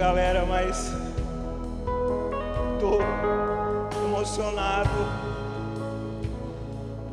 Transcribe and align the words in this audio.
galera, 0.00 0.46
mas 0.46 0.92
estou 2.74 3.00
emocionado 4.06 4.88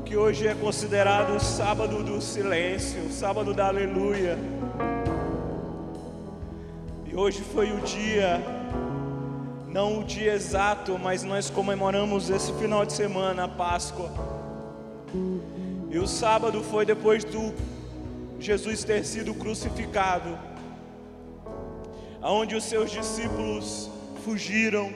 que 0.06 0.16
hoje 0.16 0.48
é 0.48 0.54
considerado 0.54 1.36
o 1.36 1.40
sábado 1.40 2.04
do 2.04 2.22
silêncio, 2.22 3.02
o 3.06 3.12
sábado 3.12 3.56
da 3.56 3.70
aleluia. 3.70 4.38
E 7.08 7.16
hoje 7.16 7.42
foi 7.42 7.72
o 7.72 7.82
dia, 7.82 8.40
não 9.68 10.02
o 10.02 10.04
dia 10.04 10.34
exato, 10.34 11.00
mas 11.00 11.24
nós 11.24 11.50
comemoramos 11.50 12.30
esse 12.30 12.54
final 12.54 12.86
de 12.86 12.94
semana, 12.94 13.46
a 13.46 13.48
Páscoa. 13.48 14.12
E 15.90 15.98
o 15.98 16.06
sábado 16.06 16.62
foi 16.62 16.86
depois 16.86 17.24
do 17.24 17.52
Jesus 18.40 18.84
ter 18.84 19.04
sido 19.04 19.34
crucificado 19.34 20.38
aonde 22.26 22.56
os 22.56 22.64
seus 22.64 22.90
discípulos 22.90 23.88
fugiram, 24.24 24.92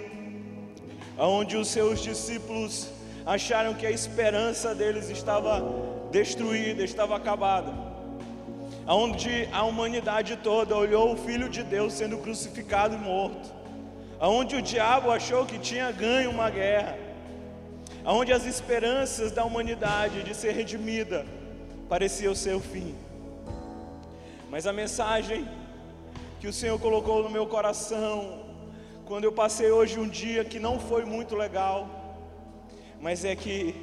aonde 1.15 1.55
os 1.57 1.67
seus 1.67 2.01
discípulos 2.01 2.89
acharam 3.23 3.75
que 3.75 3.85
a 3.85 3.91
esperança 3.91 4.73
deles 4.73 5.11
estava 5.11 5.53
destruída, 6.09 6.83
estava 6.83 7.15
acabada, 7.15 7.71
aonde 8.87 9.47
a 9.51 9.61
humanidade 9.61 10.37
toda 10.37 10.75
olhou 10.75 11.13
o 11.13 11.17
Filho 11.17 11.47
de 11.47 11.61
Deus 11.61 11.93
sendo 11.93 12.17
crucificado 12.17 12.95
e 12.95 12.97
morto, 12.97 13.53
aonde 14.19 14.55
o 14.55 14.61
diabo 14.63 15.11
achou 15.11 15.45
que 15.45 15.59
tinha 15.59 15.91
ganho 15.91 16.31
uma 16.31 16.49
guerra, 16.49 16.97
aonde 18.03 18.33
as 18.33 18.47
esperanças 18.47 19.31
da 19.31 19.45
humanidade 19.45 20.23
de 20.23 20.33
ser 20.33 20.53
redimida 20.53 21.27
pareciam 21.87 22.33
ser 22.33 22.55
o 22.55 22.59
fim. 22.59 22.95
Mas 24.49 24.65
a 24.65 24.73
mensagem 24.73 25.47
que 26.39 26.47
o 26.47 26.53
Senhor 26.53 26.79
colocou 26.79 27.21
no 27.21 27.29
meu 27.29 27.45
coração, 27.45 28.45
quando 29.05 29.25
eu 29.25 29.31
passei 29.31 29.69
hoje 29.71 29.99
um 29.99 30.07
dia 30.07 30.45
que 30.45 30.57
não 30.57 30.79
foi 30.79 31.03
muito 31.03 31.35
legal, 31.35 32.25
mas 33.01 33.25
é 33.25 33.35
que, 33.35 33.75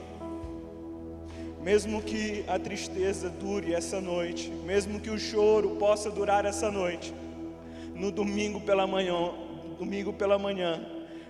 mesmo 1.60 2.00
que 2.00 2.44
a 2.48 2.58
tristeza 2.58 3.28
dure 3.28 3.74
essa 3.74 4.00
noite, 4.00 4.48
mesmo 4.64 4.98
que 4.98 5.10
o 5.10 5.18
choro 5.18 5.76
possa 5.76 6.10
durar 6.10 6.46
essa 6.46 6.70
noite, 6.70 7.12
no 7.94 8.10
domingo 8.10 8.58
pela 8.58 8.86
manhã, 8.86 9.32
domingo 9.78 10.14
pela 10.14 10.38
manhã, 10.38 10.82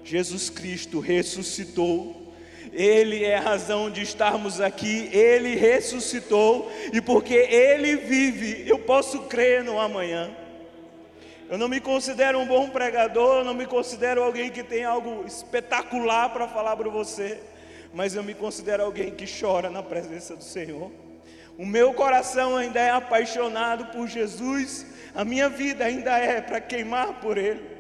Jesus 0.05 0.49
Cristo 0.49 1.01
ressuscitou. 1.01 2.33
Ele 2.73 3.25
é 3.25 3.37
a 3.37 3.41
razão 3.41 3.91
de 3.91 4.01
estarmos 4.01 4.61
aqui, 4.61 5.09
Ele 5.13 5.57
ressuscitou, 5.57 6.71
e 6.93 7.01
porque 7.01 7.35
Ele 7.35 7.97
vive, 7.97 8.63
eu 8.69 8.79
posso 8.79 9.23
crer 9.23 9.65
no 9.65 9.81
amanhã. 9.81 10.46
Eu 11.49 11.57
não 11.57 11.69
me 11.69 11.81
considero 11.81 12.41
um 12.41 12.47
bom 12.47 12.69
pregador, 12.71 13.39
eu 13.39 13.45
não 13.45 13.55
me 13.55 13.67
considero 13.67 14.21
alguém 14.23 14.51
que 14.51 14.65
tem 14.65 14.83
algo 14.85 15.25
espetacular 15.25 16.31
para 16.31 16.49
falar 16.49 16.77
para 16.77 16.91
você, 16.91 17.41
mas 17.95 18.17
eu 18.17 18.25
me 18.25 18.35
considero 18.35 18.83
alguém 18.83 19.13
que 19.13 19.27
chora 19.27 19.71
na 19.71 19.81
presença 19.81 20.35
do 20.35 20.43
Senhor. 20.43 20.91
O 21.57 21.65
meu 21.65 21.95
coração 21.95 22.57
ainda 22.57 22.81
é 22.81 22.91
apaixonado 22.91 23.93
por 23.93 24.09
Jesus, 24.09 24.87
a 25.15 25.25
minha 25.25 25.49
vida 25.49 25.85
ainda 25.85 26.19
é 26.19 26.41
para 26.41 26.61
queimar 26.61 27.21
por 27.21 27.39
Ele. 27.39 27.77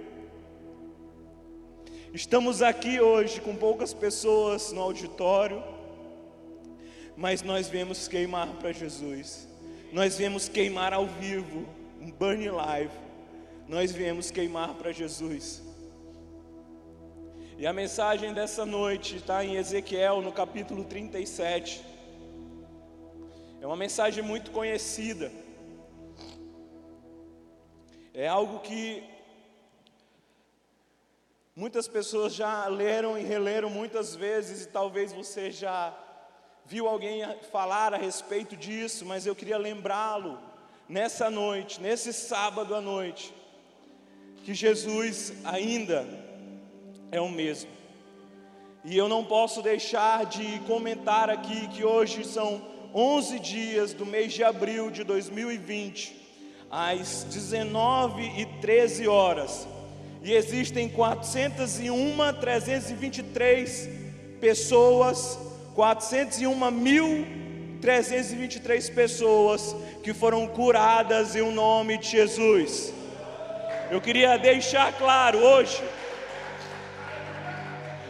Estamos 2.14 2.62
aqui 2.62 3.00
hoje 3.00 3.40
com 3.40 3.56
poucas 3.56 3.92
pessoas 3.92 4.70
no 4.70 4.80
auditório, 4.80 5.60
mas 7.16 7.42
nós 7.42 7.68
viemos 7.68 8.06
queimar 8.06 8.46
para 8.60 8.70
Jesus, 8.70 9.48
nós 9.92 10.16
viemos 10.16 10.48
queimar 10.48 10.92
ao 10.92 11.06
vivo, 11.06 11.66
um 12.00 12.12
burn 12.12 12.48
live 12.48 13.05
nós 13.68 13.90
viemos 13.90 14.30
queimar 14.30 14.74
para 14.74 14.92
Jesus. 14.92 15.60
E 17.58 17.66
a 17.66 17.72
mensagem 17.72 18.32
dessa 18.32 18.64
noite 18.64 19.16
está 19.16 19.44
em 19.44 19.56
Ezequiel, 19.56 20.22
no 20.22 20.30
capítulo 20.30 20.84
37. 20.84 21.84
É 23.60 23.66
uma 23.66 23.76
mensagem 23.76 24.22
muito 24.22 24.52
conhecida. 24.52 25.32
É 28.14 28.28
algo 28.28 28.60
que 28.60 29.02
muitas 31.56 31.88
pessoas 31.88 32.34
já 32.34 32.68
leram 32.68 33.18
e 33.18 33.22
releram 33.24 33.68
muitas 33.68 34.14
vezes, 34.14 34.64
e 34.64 34.68
talvez 34.68 35.12
você 35.12 35.50
já 35.50 35.92
viu 36.64 36.86
alguém 36.86 37.22
falar 37.50 37.92
a 37.92 37.96
respeito 37.96 38.56
disso, 38.56 39.04
mas 39.04 39.26
eu 39.26 39.34
queria 39.34 39.58
lembrá-lo 39.58 40.38
nessa 40.88 41.28
noite, 41.28 41.80
nesse 41.80 42.12
sábado 42.12 42.72
à 42.72 42.80
noite 42.80 43.34
que 44.46 44.54
Jesus 44.54 45.32
ainda 45.42 46.06
é 47.10 47.20
o 47.20 47.28
mesmo. 47.28 47.68
E 48.84 48.96
eu 48.96 49.08
não 49.08 49.24
posso 49.24 49.60
deixar 49.60 50.24
de 50.24 50.60
comentar 50.60 51.28
aqui 51.28 51.66
que 51.66 51.82
hoje 51.82 52.24
são 52.24 52.62
11 52.94 53.40
dias 53.40 53.92
do 53.92 54.06
mês 54.06 54.32
de 54.32 54.44
abril 54.44 54.88
de 54.88 55.02
2020, 55.02 56.14
às 56.70 57.24
19 57.24 58.22
e 58.40 58.46
13 58.60 59.08
horas, 59.08 59.66
e 60.22 60.32
existem 60.32 60.88
401, 60.90 62.16
323 62.40 63.90
pessoas, 64.40 65.40
401 65.74 66.70
mil 66.70 67.26
323 67.80 68.90
pessoas 68.90 69.74
que 70.04 70.14
foram 70.14 70.46
curadas 70.46 71.34
em 71.34 71.40
o 71.40 71.50
nome 71.50 71.98
de 71.98 72.10
Jesus. 72.10 72.94
Eu 73.88 74.00
queria 74.00 74.36
deixar 74.36 74.92
claro 74.98 75.38
hoje, 75.38 75.80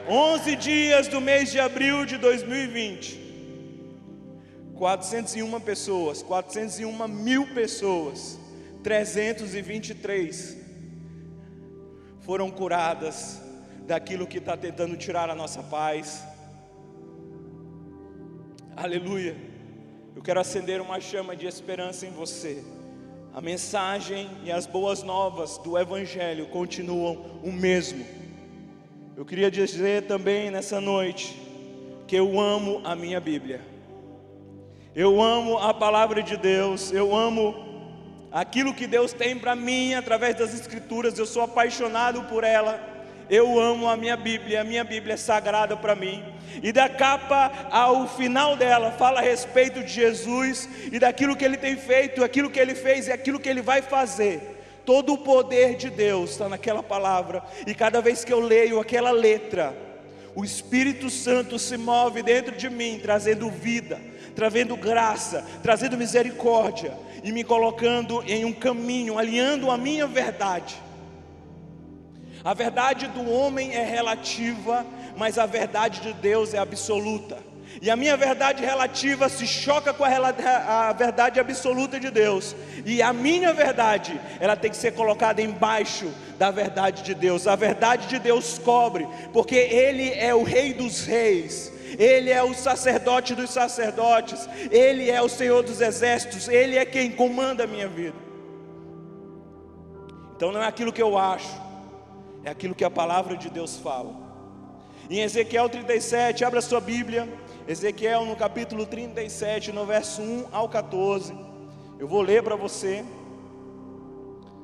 11 0.08 0.56
dias 0.56 1.06
do 1.06 1.20
mês 1.20 1.52
de 1.52 1.60
abril 1.60 2.06
de 2.06 2.16
2020, 2.16 3.20
401 4.74 5.60
pessoas, 5.60 6.22
401 6.22 7.08
mil 7.08 7.46
pessoas, 7.48 8.38
323 8.82 10.56
foram 12.20 12.50
curadas 12.50 13.42
daquilo 13.86 14.26
que 14.26 14.38
está 14.38 14.56
tentando 14.56 14.96
tirar 14.96 15.28
a 15.28 15.34
nossa 15.34 15.62
paz. 15.62 16.24
Aleluia. 18.74 19.36
Eu 20.14 20.22
quero 20.22 20.40
acender 20.40 20.80
uma 20.80 21.00
chama 21.00 21.36
de 21.36 21.46
esperança 21.46 22.06
em 22.06 22.10
você. 22.10 22.64
A 23.36 23.40
mensagem 23.42 24.30
e 24.44 24.50
as 24.50 24.64
boas 24.64 25.02
novas 25.02 25.58
do 25.58 25.76
Evangelho 25.76 26.46
continuam 26.46 27.38
o 27.44 27.52
mesmo. 27.52 28.02
Eu 29.14 29.26
queria 29.26 29.50
dizer 29.50 30.04
também 30.04 30.50
nessa 30.50 30.80
noite 30.80 31.38
que 32.08 32.16
eu 32.16 32.40
amo 32.40 32.80
a 32.82 32.96
minha 32.96 33.20
Bíblia. 33.20 33.60
Eu 34.94 35.20
amo 35.20 35.58
a 35.58 35.74
palavra 35.74 36.22
de 36.22 36.34
Deus, 36.34 36.90
eu 36.90 37.14
amo 37.14 37.54
aquilo 38.32 38.72
que 38.72 38.86
Deus 38.86 39.12
tem 39.12 39.38
para 39.38 39.54
mim 39.54 39.92
através 39.92 40.34
das 40.36 40.54
Escrituras, 40.54 41.18
eu 41.18 41.26
sou 41.26 41.42
apaixonado 41.42 42.22
por 42.22 42.42
ela. 42.42 42.95
Eu 43.28 43.58
amo 43.58 43.88
a 43.88 43.96
minha 43.96 44.16
Bíblia, 44.16 44.60
a 44.60 44.64
minha 44.64 44.84
Bíblia 44.84 45.14
é 45.14 45.16
sagrada 45.16 45.76
para 45.76 45.96
mim. 45.96 46.22
E 46.62 46.72
da 46.72 46.88
capa 46.88 47.68
ao 47.70 48.08
final 48.08 48.56
dela 48.56 48.92
fala 48.92 49.20
a 49.20 49.22
respeito 49.22 49.82
de 49.82 49.92
Jesus 49.92 50.68
e 50.92 50.98
daquilo 50.98 51.36
que 51.36 51.44
ele 51.44 51.56
tem 51.56 51.76
feito, 51.76 52.22
aquilo 52.22 52.50
que 52.50 52.60
ele 52.60 52.74
fez 52.74 53.08
e 53.08 53.12
aquilo 53.12 53.40
que 53.40 53.48
ele 53.48 53.60
vai 53.60 53.82
fazer. 53.82 54.54
Todo 54.84 55.14
o 55.14 55.18
poder 55.18 55.74
de 55.74 55.90
Deus 55.90 56.30
está 56.30 56.48
naquela 56.48 56.82
palavra, 56.82 57.42
e 57.66 57.74
cada 57.74 58.00
vez 58.00 58.24
que 58.24 58.32
eu 58.32 58.38
leio 58.38 58.78
aquela 58.78 59.10
letra, 59.10 59.76
o 60.32 60.44
Espírito 60.44 61.10
Santo 61.10 61.58
se 61.58 61.76
move 61.76 62.22
dentro 62.22 62.54
de 62.54 62.70
mim, 62.70 63.00
trazendo 63.02 63.50
vida, 63.50 64.00
trazendo 64.36 64.76
graça, 64.76 65.44
trazendo 65.60 65.96
misericórdia 65.96 66.92
e 67.24 67.32
me 67.32 67.42
colocando 67.42 68.22
em 68.28 68.44
um 68.44 68.52
caminho, 68.52 69.18
alinhando 69.18 69.72
a 69.72 69.76
minha 69.76 70.06
verdade 70.06 70.85
a 72.46 72.54
verdade 72.54 73.08
do 73.08 73.28
homem 73.28 73.74
é 73.74 73.84
relativa, 73.84 74.86
mas 75.16 75.36
a 75.36 75.46
verdade 75.46 76.00
de 76.00 76.12
Deus 76.12 76.54
é 76.54 76.58
absoluta. 76.58 77.38
E 77.82 77.90
a 77.90 77.96
minha 77.96 78.16
verdade 78.16 78.64
relativa 78.64 79.28
se 79.28 79.48
choca 79.48 79.92
com 79.92 80.04
a, 80.04 80.10
a, 80.10 80.92
verdade 80.92 81.40
absoluta 81.40 81.98
de 81.98 82.08
Deus. 82.08 82.54
E 82.84 83.02
a 83.02 83.12
minha 83.12 83.52
verdade, 83.52 84.20
ela 84.38 84.54
tem 84.54 84.70
que 84.70 84.76
ser 84.76 84.92
colocada 84.92 85.42
embaixo 85.42 86.08
da 86.38 86.52
verdade 86.52 87.02
de 87.02 87.14
Deus. 87.14 87.48
A 87.48 87.56
verdade 87.56 88.06
de 88.06 88.20
Deus 88.20 88.60
cobre, 88.60 89.08
porque 89.32 89.56
Ele 89.56 90.12
é 90.12 90.32
o 90.32 90.44
Rei 90.44 90.72
dos 90.72 91.04
Reis. 91.04 91.72
Ele 91.98 92.30
é 92.30 92.44
o 92.44 92.54
sacerdote 92.54 93.34
dos 93.34 93.50
sacerdotes, 93.50 94.48
Ele 94.70 95.10
é 95.10 95.20
o 95.20 95.28
Senhor 95.28 95.64
dos 95.64 95.80
exércitos, 95.80 96.46
Ele 96.46 96.78
é 96.78 96.84
quem 96.84 97.10
comanda 97.10 97.64
a 97.64 97.66
minha 97.66 97.88
vida. 97.88 98.14
Então 100.36 100.52
não 100.52 100.62
é 100.62 100.66
aquilo 100.68 100.92
que 100.92 101.02
eu 101.02 101.18
acho, 101.18 101.65
é 102.46 102.50
aquilo 102.50 102.76
que 102.76 102.84
a 102.84 102.90
palavra 102.90 103.36
de 103.36 103.50
Deus 103.50 103.76
fala. 103.76 104.14
Em 105.10 105.20
Ezequiel 105.20 105.68
37, 105.68 106.44
abra 106.44 106.60
sua 106.60 106.80
Bíblia, 106.80 107.28
Ezequiel 107.66 108.24
no 108.24 108.36
capítulo 108.36 108.86
37, 108.86 109.72
no 109.72 109.84
verso 109.84 110.22
1 110.22 110.46
ao 110.52 110.68
14. 110.68 111.34
Eu 111.98 112.06
vou 112.06 112.22
ler 112.22 112.44
para 112.44 112.54
você 112.54 113.04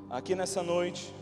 aqui 0.08 0.36
nessa 0.36 0.62
noite. 0.62 1.12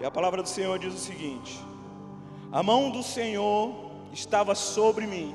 E 0.00 0.06
a 0.06 0.10
palavra 0.10 0.42
do 0.42 0.48
Senhor 0.48 0.78
diz 0.78 0.94
o 0.94 0.98
seguinte: 0.98 1.60
A 2.50 2.62
mão 2.62 2.90
do 2.90 3.02
Senhor 3.02 3.90
estava 4.10 4.54
sobre 4.54 5.06
mim, 5.06 5.34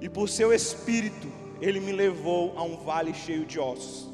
e 0.00 0.08
por 0.08 0.28
seu 0.28 0.52
espírito 0.52 1.37
ele 1.60 1.80
me 1.80 1.92
levou 1.92 2.54
a 2.56 2.62
um 2.62 2.76
vale 2.76 3.14
cheio 3.14 3.44
de 3.44 3.58
ossos. 3.58 4.08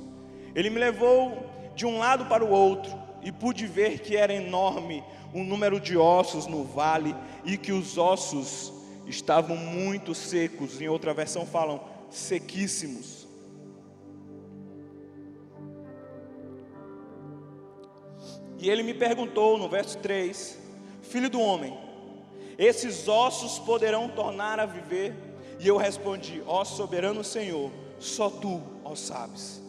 Ele 0.55 0.71
me 0.71 0.79
levou 0.79 1.47
de 1.75 1.85
um 1.85 1.99
lado 1.99 2.27
para 2.27 2.45
o 2.45 2.51
outro, 2.51 2.93
e 3.23 3.33
pude 3.33 3.67
ver 3.67 4.01
que 4.01 4.17
era 4.17 4.35
enorme 4.35 5.03
o 5.33 5.43
número 5.43 5.81
de 5.81 5.97
ossos 5.97 6.47
no 6.47 6.63
vale, 6.63 7.15
e 7.45 7.57
que 7.57 7.73
os 7.73 7.99
ossos 7.99 8.73
estavam 9.07 9.57
muito 9.57 10.15
secos. 10.15 10.81
Em 10.81 10.89
outra 10.89 11.13
versão 11.13 11.47
falam 11.47 11.81
sequíssimos. 12.11 13.27
E 18.59 18.71
ele 18.71 18.83
me 18.83 18.95
perguntou 18.95 19.59
no 19.59 19.69
verso 19.69 19.99
3: 19.99 20.59
Filho 21.03 21.29
do 21.29 21.41
homem, 21.41 21.77
esses 22.57 23.09
ossos 23.09 23.59
poderão 23.59 24.09
tornar 24.09 24.61
a 24.61 24.67
viver? 24.67 25.15
E 25.59 25.69
eu 25.69 25.77
respondi: 25.77 26.43
Ó 26.47 26.65
soberano 26.65 27.23
Senhor, 27.25 27.71
só 27.99 28.29
tu, 28.29 28.63
ó 28.85 28.95
sabes. 28.95 29.63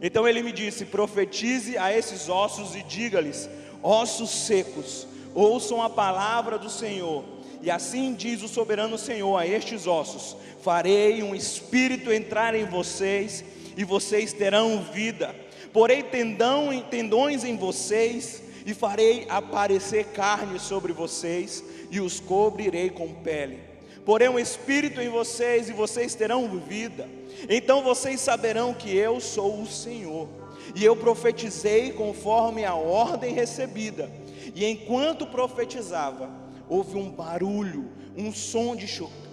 Então 0.00 0.26
ele 0.26 0.42
me 0.42 0.52
disse: 0.52 0.84
Profetize 0.84 1.78
a 1.78 1.96
esses 1.96 2.28
ossos 2.28 2.74
e 2.74 2.82
diga-lhes: 2.82 3.48
Ossos 3.82 4.30
secos, 4.30 5.06
ouçam 5.34 5.80
a 5.80 5.88
palavra 5.88 6.58
do 6.58 6.68
Senhor. 6.68 7.24
E 7.62 7.70
assim 7.70 8.12
diz 8.12 8.42
o 8.42 8.48
soberano 8.48 8.98
Senhor 8.98 9.36
a 9.36 9.46
estes 9.46 9.86
ossos: 9.86 10.36
Farei 10.60 11.22
um 11.22 11.34
espírito 11.34 12.12
entrar 12.12 12.54
em 12.54 12.64
vocês, 12.64 13.44
e 13.76 13.84
vocês 13.84 14.32
terão 14.32 14.82
vida. 14.82 15.34
Porei 15.72 16.02
tendão, 16.02 16.68
tendões 16.90 17.44
em 17.44 17.56
vocês, 17.56 18.42
e 18.66 18.74
farei 18.74 19.26
aparecer 19.28 20.06
carne 20.06 20.58
sobre 20.58 20.92
vocês, 20.92 21.64
e 21.90 22.00
os 22.00 22.20
cobrirei 22.20 22.90
com 22.90 23.14
pele. 23.14 23.71
Porém 24.04 24.28
um 24.28 24.38
espírito 24.38 25.00
em 25.00 25.08
vocês, 25.08 25.68
e 25.68 25.72
vocês 25.72 26.14
terão 26.14 26.48
vida. 26.58 27.08
Então 27.48 27.82
vocês 27.82 28.20
saberão 28.20 28.74
que 28.74 28.94
eu 28.94 29.20
sou 29.20 29.60
o 29.60 29.66
Senhor. 29.66 30.28
E 30.74 30.84
eu 30.84 30.96
profetizei 30.96 31.92
conforme 31.92 32.64
a 32.64 32.74
ordem 32.74 33.32
recebida. 33.32 34.10
E 34.54 34.64
enquanto 34.64 35.26
profetizava, 35.26 36.30
houve 36.68 36.96
um 36.96 37.10
barulho, 37.10 37.90
um 38.16 38.32
som 38.32 38.74
de 38.74 38.86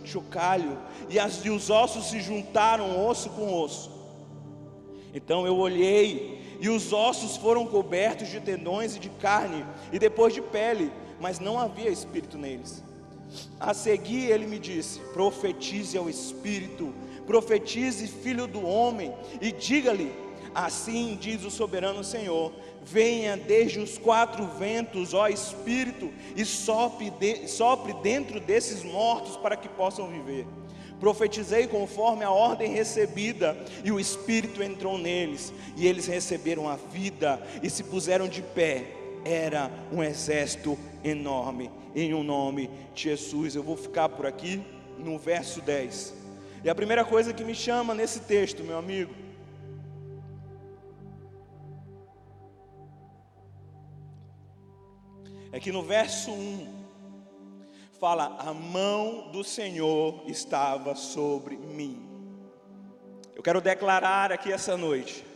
chocalho, 0.04 0.78
e, 1.10 1.20
as, 1.20 1.44
e 1.44 1.50
os 1.50 1.70
ossos 1.70 2.10
se 2.10 2.22
juntaram 2.22 3.06
osso 3.08 3.30
com 3.32 3.54
osso. 3.54 3.92
Então 5.14 5.46
eu 5.46 5.58
olhei, 5.58 6.58
e 6.60 6.70
os 6.70 6.94
ossos 6.94 7.38
foram 7.38 7.66
cobertos 7.66 8.30
de 8.30 8.40
tendões 8.40 8.96
e 8.96 9.00
de 9.00 9.10
carne, 9.10 9.66
e 9.92 9.98
depois 9.98 10.34
de 10.34 10.42
pele, 10.42 10.92
mas 11.20 11.40
não 11.40 11.58
havia 11.58 11.90
espírito 11.90 12.38
neles. 12.38 12.84
A 13.60 13.74
seguir 13.74 14.32
ele 14.32 14.48
me 14.48 14.60
disse: 14.60 15.00
profetize 15.14 15.98
ao 15.98 16.10
espírito, 16.10 16.94
profetize, 17.26 18.08
filho 18.08 18.48
do 18.48 18.66
homem, 18.66 19.14
e 19.42 19.52
diga-lhe: 19.52 20.12
Assim 20.54 21.18
diz 21.20 21.44
o 21.44 21.52
soberano 21.52 22.04
Senhor: 22.04 22.52
Venha 22.84 23.38
desde 23.38 23.80
os 23.80 23.98
quatro 23.98 24.46
ventos, 24.58 25.14
ó 25.14 25.28
Espírito, 25.28 26.12
e 26.36 26.44
sopre, 26.44 27.12
de, 27.12 27.48
sopre 27.48 27.94
dentro 28.02 28.40
desses 28.40 28.84
mortos 28.84 29.38
para 29.38 29.56
que 29.56 29.70
possam 29.70 30.08
viver. 30.08 30.48
Profetizei 31.00 31.68
conforme 31.68 32.26
a 32.26 32.32
ordem 32.32 32.74
recebida, 32.74 33.58
e 33.84 33.92
o 33.92 34.00
Espírito 34.00 34.62
entrou 34.62 34.98
neles, 34.98 35.54
e 35.78 35.88
eles 35.88 36.08
receberam 36.08 36.68
a 36.68 36.76
vida 36.76 37.42
e 37.62 37.70
se 37.70 37.84
puseram 37.84 38.28
de 38.28 38.42
pé. 38.42 38.96
Era 39.24 39.70
um 39.92 40.02
exército 40.02 40.78
enorme, 41.04 41.72
em 41.96 42.14
um 42.14 42.24
nome 42.24 42.70
de 42.94 43.04
Jesus. 43.04 43.56
Eu 43.56 43.64
vou 43.64 43.78
ficar 43.78 44.10
por 44.10 44.26
aqui 44.26 44.64
no 44.98 45.18
verso 45.18 45.62
10. 45.62 46.14
E 46.64 46.70
a 46.70 46.76
primeira 46.76 47.06
coisa 47.06 47.34
que 47.34 47.44
me 47.44 47.56
chama 47.56 47.94
nesse 47.94 48.22
texto, 48.22 48.64
meu 48.64 48.78
amigo, 48.78 49.14
é 55.52 55.60
que 55.60 55.72
no 55.72 55.84
verso 55.84 56.32
1 56.32 56.68
fala: 58.00 58.36
A 58.40 58.54
mão 58.54 59.32
do 59.32 59.44
Senhor 59.44 60.24
estava 60.28 60.96
sobre 60.96 61.56
mim. 61.58 62.06
Eu 63.36 63.42
quero 63.42 63.62
declarar 63.62 64.32
aqui 64.32 64.52
essa 64.52 64.76
noite 64.76 65.29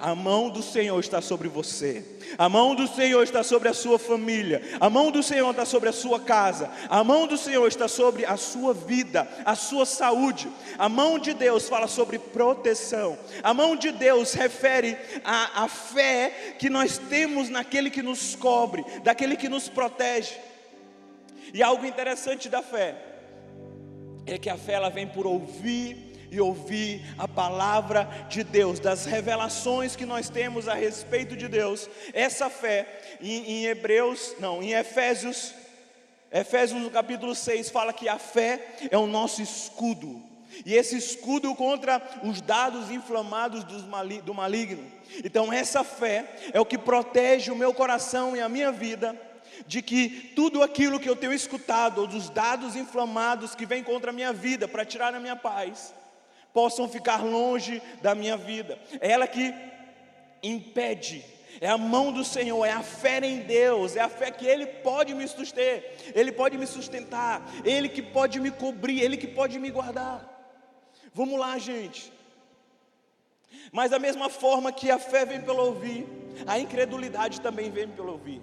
a 0.00 0.14
mão 0.14 0.48
do 0.48 0.62
Senhor 0.62 0.98
está 0.98 1.20
sobre 1.20 1.48
você. 1.48 2.04
A 2.38 2.48
mão 2.48 2.74
do 2.74 2.88
Senhor 2.88 3.22
está 3.22 3.42
sobre 3.42 3.68
a 3.68 3.74
sua 3.74 3.98
família. 3.98 4.62
A 4.80 4.88
mão 4.88 5.10
do 5.10 5.22
Senhor 5.22 5.50
está 5.50 5.64
sobre 5.66 5.90
a 5.90 5.92
sua 5.92 6.18
casa. 6.18 6.70
A 6.88 7.04
mão 7.04 7.26
do 7.26 7.36
Senhor 7.36 7.66
está 7.68 7.86
sobre 7.86 8.24
a 8.24 8.36
sua 8.36 8.72
vida, 8.72 9.28
a 9.44 9.54
sua 9.54 9.84
saúde. 9.84 10.48
A 10.78 10.88
mão 10.88 11.18
de 11.18 11.34
Deus 11.34 11.68
fala 11.68 11.86
sobre 11.86 12.18
proteção. 12.18 13.18
A 13.42 13.52
mão 13.52 13.76
de 13.76 13.92
Deus 13.92 14.32
refere 14.32 14.96
à, 15.22 15.64
à 15.64 15.68
fé 15.68 16.56
que 16.58 16.70
nós 16.70 16.96
temos 16.96 17.50
naquele 17.50 17.90
que 17.90 18.02
nos 18.02 18.34
cobre, 18.34 18.84
daquele 19.04 19.36
que 19.36 19.48
nos 19.48 19.68
protege. 19.68 20.34
E 21.52 21.62
algo 21.62 21.84
interessante 21.84 22.48
da 22.48 22.62
fé 22.62 22.96
é 24.24 24.38
que 24.38 24.48
a 24.48 24.56
fé 24.56 24.74
ela 24.74 24.88
vem 24.88 25.06
por 25.06 25.26
ouvir 25.26 26.09
e 26.30 26.40
ouvir 26.40 27.02
a 27.18 27.26
palavra 27.26 28.08
de 28.28 28.44
Deus, 28.44 28.78
das 28.78 29.04
revelações 29.04 29.96
que 29.96 30.06
nós 30.06 30.28
temos 30.28 30.68
a 30.68 30.74
respeito 30.74 31.36
de 31.36 31.48
Deus. 31.48 31.88
Essa 32.12 32.48
fé, 32.48 33.18
em, 33.20 33.50
em 33.50 33.66
Hebreus, 33.66 34.34
não, 34.38 34.62
em 34.62 34.72
Efésios, 34.72 35.54
Efésios 36.32 36.80
no 36.80 36.90
capítulo 36.90 37.34
6 37.34 37.70
fala 37.70 37.92
que 37.92 38.08
a 38.08 38.18
fé 38.18 38.76
é 38.90 38.96
o 38.96 39.06
nosso 39.06 39.42
escudo. 39.42 40.22
E 40.64 40.74
esse 40.74 40.96
escudo 40.96 41.54
contra 41.54 42.02
os 42.22 42.40
dados 42.40 42.90
inflamados 42.90 43.64
do 43.64 44.34
maligno. 44.34 44.84
Então, 45.24 45.52
essa 45.52 45.82
fé 45.82 46.26
é 46.52 46.60
o 46.60 46.66
que 46.66 46.78
protege 46.78 47.50
o 47.50 47.56
meu 47.56 47.72
coração 47.72 48.36
e 48.36 48.40
a 48.40 48.48
minha 48.48 48.70
vida 48.70 49.18
de 49.66 49.82
que 49.82 50.32
tudo 50.34 50.62
aquilo 50.62 50.98
que 50.98 51.08
eu 51.08 51.16
tenho 51.16 51.32
escutado, 51.32 52.00
ou 52.00 52.06
dos 52.06 52.30
dados 52.30 52.76
inflamados 52.76 53.54
que 53.54 53.66
vêm 53.66 53.82
contra 53.82 54.10
a 54.10 54.14
minha 54.14 54.32
vida 54.32 54.66
para 54.66 54.84
tirar 54.84 55.14
a 55.14 55.20
minha 55.20 55.36
paz, 55.36 55.94
possam 56.52 56.88
ficar 56.88 57.24
longe 57.24 57.82
da 58.02 58.14
minha 58.14 58.36
vida. 58.36 58.78
É 59.00 59.10
ela 59.12 59.26
que 59.26 59.54
impede. 60.42 61.24
É 61.60 61.68
a 61.68 61.76
mão 61.76 62.12
do 62.12 62.24
Senhor, 62.24 62.64
é 62.64 62.70
a 62.70 62.82
fé 62.82 63.18
em 63.24 63.40
Deus, 63.40 63.96
é 63.96 64.00
a 64.00 64.08
fé 64.08 64.30
que 64.30 64.46
Ele 64.46 64.66
pode 64.66 65.14
me 65.14 65.26
suster, 65.26 65.94
Ele 66.14 66.32
pode 66.32 66.56
me 66.56 66.66
sustentar, 66.66 67.42
Ele 67.64 67.88
que 67.88 68.00
pode 68.00 68.38
me 68.40 68.50
cobrir, 68.50 69.00
Ele 69.00 69.16
que 69.16 69.26
pode 69.26 69.58
me 69.58 69.70
guardar. 69.70 70.26
Vamos 71.12 71.38
lá, 71.38 71.58
gente. 71.58 72.12
Mas 73.72 73.90
da 73.90 73.98
mesma 73.98 74.28
forma 74.30 74.72
que 74.72 74.90
a 74.90 74.98
fé 74.98 75.26
vem 75.26 75.40
pelo 75.40 75.64
ouvir, 75.64 76.06
a 76.46 76.58
incredulidade 76.58 77.40
também 77.40 77.70
vem 77.70 77.88
pelo 77.88 78.12
ouvir. 78.12 78.40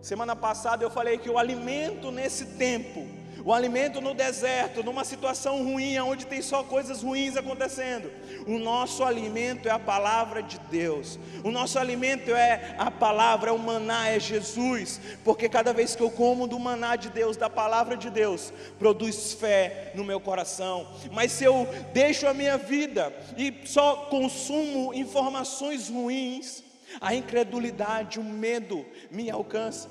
Semana 0.00 0.36
passada 0.36 0.84
eu 0.84 0.90
falei 0.90 1.18
que 1.18 1.28
o 1.28 1.38
alimento 1.38 2.10
nesse 2.10 2.56
tempo 2.56 3.06
o 3.48 3.52
alimento 3.54 3.98
no 3.98 4.12
deserto, 4.12 4.84
numa 4.84 5.06
situação 5.06 5.64
ruim, 5.64 5.98
onde 6.00 6.26
tem 6.26 6.42
só 6.42 6.62
coisas 6.62 7.02
ruins 7.02 7.34
acontecendo. 7.34 8.12
O 8.46 8.58
nosso 8.58 9.02
alimento 9.02 9.66
é 9.66 9.70
a 9.70 9.78
palavra 9.78 10.42
de 10.42 10.58
Deus. 10.70 11.18
O 11.42 11.50
nosso 11.50 11.78
alimento 11.78 12.30
é 12.32 12.74
a 12.76 12.90
palavra, 12.90 13.48
é 13.48 13.52
o 13.54 13.58
maná, 13.58 14.10
é 14.10 14.20
Jesus. 14.20 15.00
Porque 15.24 15.48
cada 15.48 15.72
vez 15.72 15.96
que 15.96 16.02
eu 16.02 16.10
como 16.10 16.46
do 16.46 16.58
maná 16.58 16.94
de 16.94 17.08
Deus, 17.08 17.38
da 17.38 17.48
palavra 17.48 17.96
de 17.96 18.10
Deus, 18.10 18.52
produz 18.78 19.32
fé 19.32 19.92
no 19.94 20.04
meu 20.04 20.20
coração. 20.20 20.86
Mas 21.10 21.32
se 21.32 21.44
eu 21.44 21.66
deixo 21.94 22.26
a 22.26 22.34
minha 22.34 22.58
vida 22.58 23.10
e 23.34 23.62
só 23.64 24.08
consumo 24.10 24.92
informações 24.92 25.88
ruins, 25.88 26.62
a 27.00 27.14
incredulidade, 27.14 28.20
o 28.20 28.24
medo 28.24 28.84
me 29.10 29.30
alcança. 29.30 29.88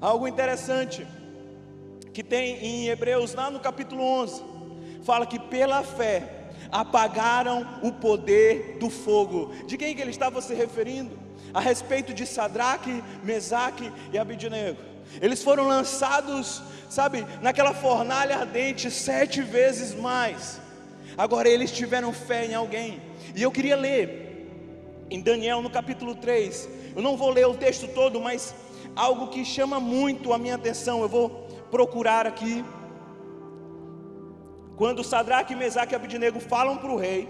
Algo 0.00 0.26
interessante 0.26 1.06
que 2.16 2.22
tem 2.22 2.56
em 2.64 2.88
Hebreus, 2.88 3.34
lá 3.34 3.50
no 3.50 3.60
capítulo 3.60 4.02
11, 4.02 4.42
fala 5.04 5.26
que 5.26 5.38
pela 5.38 5.82
fé 5.82 6.48
apagaram 6.72 7.78
o 7.82 7.92
poder 7.92 8.78
do 8.80 8.88
fogo. 8.88 9.52
De 9.66 9.76
quem 9.76 9.94
que 9.94 10.00
ele 10.00 10.12
estava 10.12 10.40
se 10.40 10.54
referindo? 10.54 11.18
A 11.52 11.60
respeito 11.60 12.14
de 12.14 12.24
Sadraque, 12.24 13.04
Mesaque 13.22 13.92
e 14.14 14.16
Abidnego. 14.16 14.78
Eles 15.20 15.42
foram 15.42 15.68
lançados, 15.68 16.62
sabe, 16.88 17.26
naquela 17.42 17.74
fornalha 17.74 18.38
ardente 18.38 18.90
sete 18.90 19.42
vezes 19.42 19.94
mais. 19.94 20.58
Agora 21.18 21.50
eles 21.50 21.70
tiveram 21.70 22.14
fé 22.14 22.46
em 22.46 22.54
alguém. 22.54 22.98
E 23.34 23.42
eu 23.42 23.52
queria 23.52 23.76
ler 23.76 24.48
em 25.10 25.20
Daniel 25.20 25.60
no 25.60 25.68
capítulo 25.68 26.14
3. 26.14 26.66
Eu 26.96 27.02
não 27.02 27.14
vou 27.14 27.28
ler 27.28 27.46
o 27.46 27.52
texto 27.52 27.86
todo, 27.88 28.18
mas 28.18 28.54
algo 28.94 29.28
que 29.28 29.44
chama 29.44 29.78
muito 29.78 30.32
a 30.32 30.38
minha 30.38 30.54
atenção. 30.54 31.02
Eu 31.02 31.10
vou 31.10 31.45
procurar 31.70 32.26
aqui. 32.26 32.64
Quando 34.76 35.04
Sadraque, 35.04 35.54
Mesaque 35.54 35.94
e 35.94 35.96
Abidnego 35.96 36.38
falam 36.38 36.76
para 36.76 36.92
o 36.92 36.96
rei, 36.96 37.28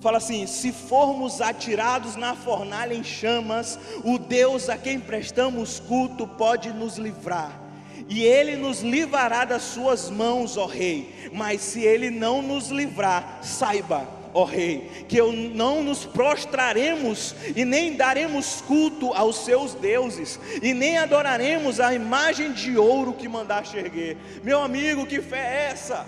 Fala 0.00 0.18
assim: 0.18 0.46
se 0.46 0.72
formos 0.72 1.40
atirados 1.40 2.16
na 2.16 2.34
fornalha 2.34 2.94
em 2.94 3.02
chamas, 3.02 3.78
o 4.04 4.18
Deus 4.18 4.68
a 4.68 4.76
quem 4.76 5.00
prestamos 5.00 5.80
culto 5.80 6.26
pode 6.26 6.72
nos 6.72 6.96
livrar. 6.96 7.60
E 8.08 8.22
ele 8.22 8.56
nos 8.56 8.82
livrará 8.82 9.44
das 9.44 9.62
suas 9.62 10.10
mãos, 10.10 10.56
ó 10.56 10.66
Rei. 10.66 11.30
Mas 11.32 11.60
se 11.62 11.80
ele 11.80 12.10
não 12.10 12.42
nos 12.42 12.68
livrar, 12.68 13.38
saiba, 13.42 14.06
ó 14.36 14.44
Rei, 14.44 15.06
que 15.08 15.16
eu 15.16 15.32
não 15.32 15.82
nos 15.82 16.04
prostraremos 16.04 17.34
e 17.56 17.64
nem 17.64 17.96
daremos 17.96 18.60
culto 18.60 19.14
aos 19.14 19.36
seus 19.46 19.72
deuses, 19.72 20.38
e 20.62 20.74
nem 20.74 20.98
adoraremos 20.98 21.80
a 21.80 21.94
imagem 21.94 22.52
de 22.52 22.76
ouro 22.76 23.14
que 23.14 23.26
mandaste 23.26 23.78
erguer. 23.78 24.18
Meu 24.42 24.60
amigo, 24.60 25.06
que 25.06 25.22
fé 25.22 25.38
é 25.38 25.70
essa? 25.70 26.06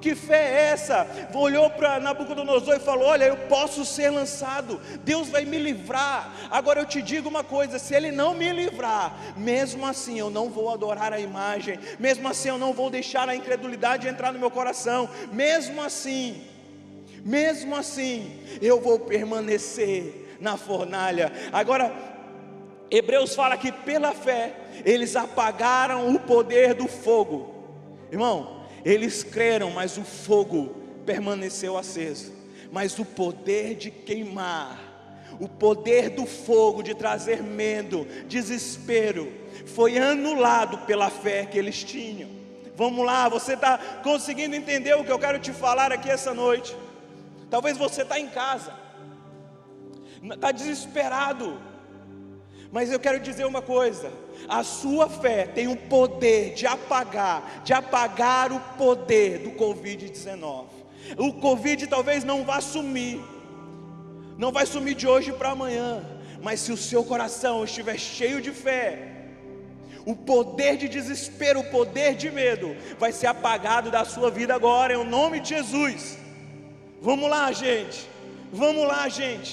Que 0.00 0.14
fé 0.14 0.36
é 0.36 0.60
essa? 0.68 1.28
Olhou 1.34 1.68
para 1.68 1.98
Nabucodonosor 1.98 2.76
e 2.76 2.78
falou: 2.78 3.08
Olha, 3.08 3.24
eu 3.24 3.38
posso 3.48 3.84
ser 3.84 4.10
lançado, 4.10 4.80
Deus 5.02 5.28
vai 5.28 5.44
me 5.44 5.58
livrar. 5.58 6.30
Agora 6.50 6.78
eu 6.78 6.86
te 6.86 7.02
digo 7.02 7.28
uma 7.28 7.42
coisa: 7.42 7.78
se 7.80 7.92
Ele 7.92 8.12
não 8.12 8.34
me 8.34 8.52
livrar, 8.52 9.16
mesmo 9.36 9.84
assim 9.84 10.16
eu 10.16 10.30
não 10.30 10.48
vou 10.48 10.70
adorar 10.70 11.12
a 11.12 11.18
imagem, 11.18 11.78
mesmo 11.98 12.28
assim 12.28 12.50
eu 12.50 12.58
não 12.58 12.72
vou 12.72 12.88
deixar 12.88 13.28
a 13.28 13.34
incredulidade 13.34 14.06
entrar 14.06 14.32
no 14.32 14.38
meu 14.38 14.50
coração, 14.50 15.08
mesmo 15.32 15.82
assim, 15.82 16.40
mesmo 17.24 17.74
assim, 17.74 18.38
eu 18.60 18.80
vou 18.80 18.98
permanecer 18.98 20.36
na 20.38 20.58
fornalha. 20.58 21.32
Agora, 21.50 21.90
Hebreus 22.90 23.34
fala 23.34 23.56
que 23.56 23.72
pela 23.72 24.12
fé 24.12 24.54
eles 24.84 25.16
apagaram 25.16 26.14
o 26.14 26.20
poder 26.20 26.74
do 26.74 26.86
fogo. 26.86 27.54
Irmão, 28.12 28.66
eles 28.84 29.22
creram, 29.22 29.70
mas 29.70 29.96
o 29.96 30.02
fogo 30.02 30.76
permaneceu 31.06 31.78
aceso. 31.78 32.32
Mas 32.70 32.98
o 32.98 33.04
poder 33.04 33.74
de 33.76 33.90
queimar, 33.90 34.78
o 35.40 35.48
poder 35.48 36.10
do 36.10 36.26
fogo 36.26 36.82
de 36.82 36.94
trazer 36.94 37.42
medo, 37.42 38.06
desespero, 38.28 39.32
foi 39.66 39.96
anulado 39.96 40.78
pela 40.86 41.08
fé 41.08 41.46
que 41.46 41.56
eles 41.56 41.82
tinham. 41.82 42.28
Vamos 42.76 43.06
lá, 43.06 43.28
você 43.28 43.54
está 43.54 43.78
conseguindo 44.02 44.56
entender 44.56 44.94
o 44.94 45.04
que 45.04 45.12
eu 45.12 45.18
quero 45.18 45.38
te 45.38 45.52
falar 45.52 45.92
aqui 45.92 46.10
essa 46.10 46.34
noite? 46.34 46.76
Talvez 47.50 47.76
você 47.76 48.02
está 48.02 48.18
em 48.18 48.28
casa, 48.28 48.72
está 50.22 50.50
desesperado, 50.50 51.60
mas 52.72 52.90
eu 52.90 52.98
quero 52.98 53.20
dizer 53.20 53.46
uma 53.46 53.62
coisa: 53.62 54.12
a 54.48 54.64
sua 54.64 55.08
fé 55.08 55.46
tem 55.46 55.68
o 55.68 55.76
poder 55.76 56.54
de 56.54 56.66
apagar, 56.66 57.62
de 57.64 57.72
apagar 57.72 58.52
o 58.52 58.60
poder 58.76 59.38
do 59.38 59.52
Covid-19. 59.52 60.66
O 61.18 61.34
Covid 61.34 61.86
talvez 61.86 62.24
não 62.24 62.44
vá 62.44 62.60
sumir, 62.60 63.20
não 64.36 64.50
vai 64.50 64.66
sumir 64.66 64.94
de 64.94 65.06
hoje 65.06 65.32
para 65.32 65.50
amanhã, 65.50 66.04
mas 66.42 66.60
se 66.60 66.72
o 66.72 66.76
seu 66.76 67.04
coração 67.04 67.62
estiver 67.62 67.98
cheio 67.98 68.40
de 68.40 68.50
fé, 68.50 69.14
o 70.04 70.16
poder 70.16 70.76
de 70.76 70.88
desespero, 70.88 71.60
o 71.60 71.70
poder 71.70 72.14
de 72.14 72.30
medo, 72.30 72.76
vai 72.98 73.12
ser 73.12 73.26
apagado 73.26 73.90
da 73.90 74.04
sua 74.04 74.30
vida 74.30 74.54
agora, 74.54 74.94
em 74.94 75.04
nome 75.04 75.40
de 75.40 75.50
Jesus. 75.50 76.23
Vamos 77.08 77.28
lá, 77.28 77.52
gente, 77.52 78.08
vamos 78.50 78.84
lá, 78.92 79.08
gente 79.08 79.52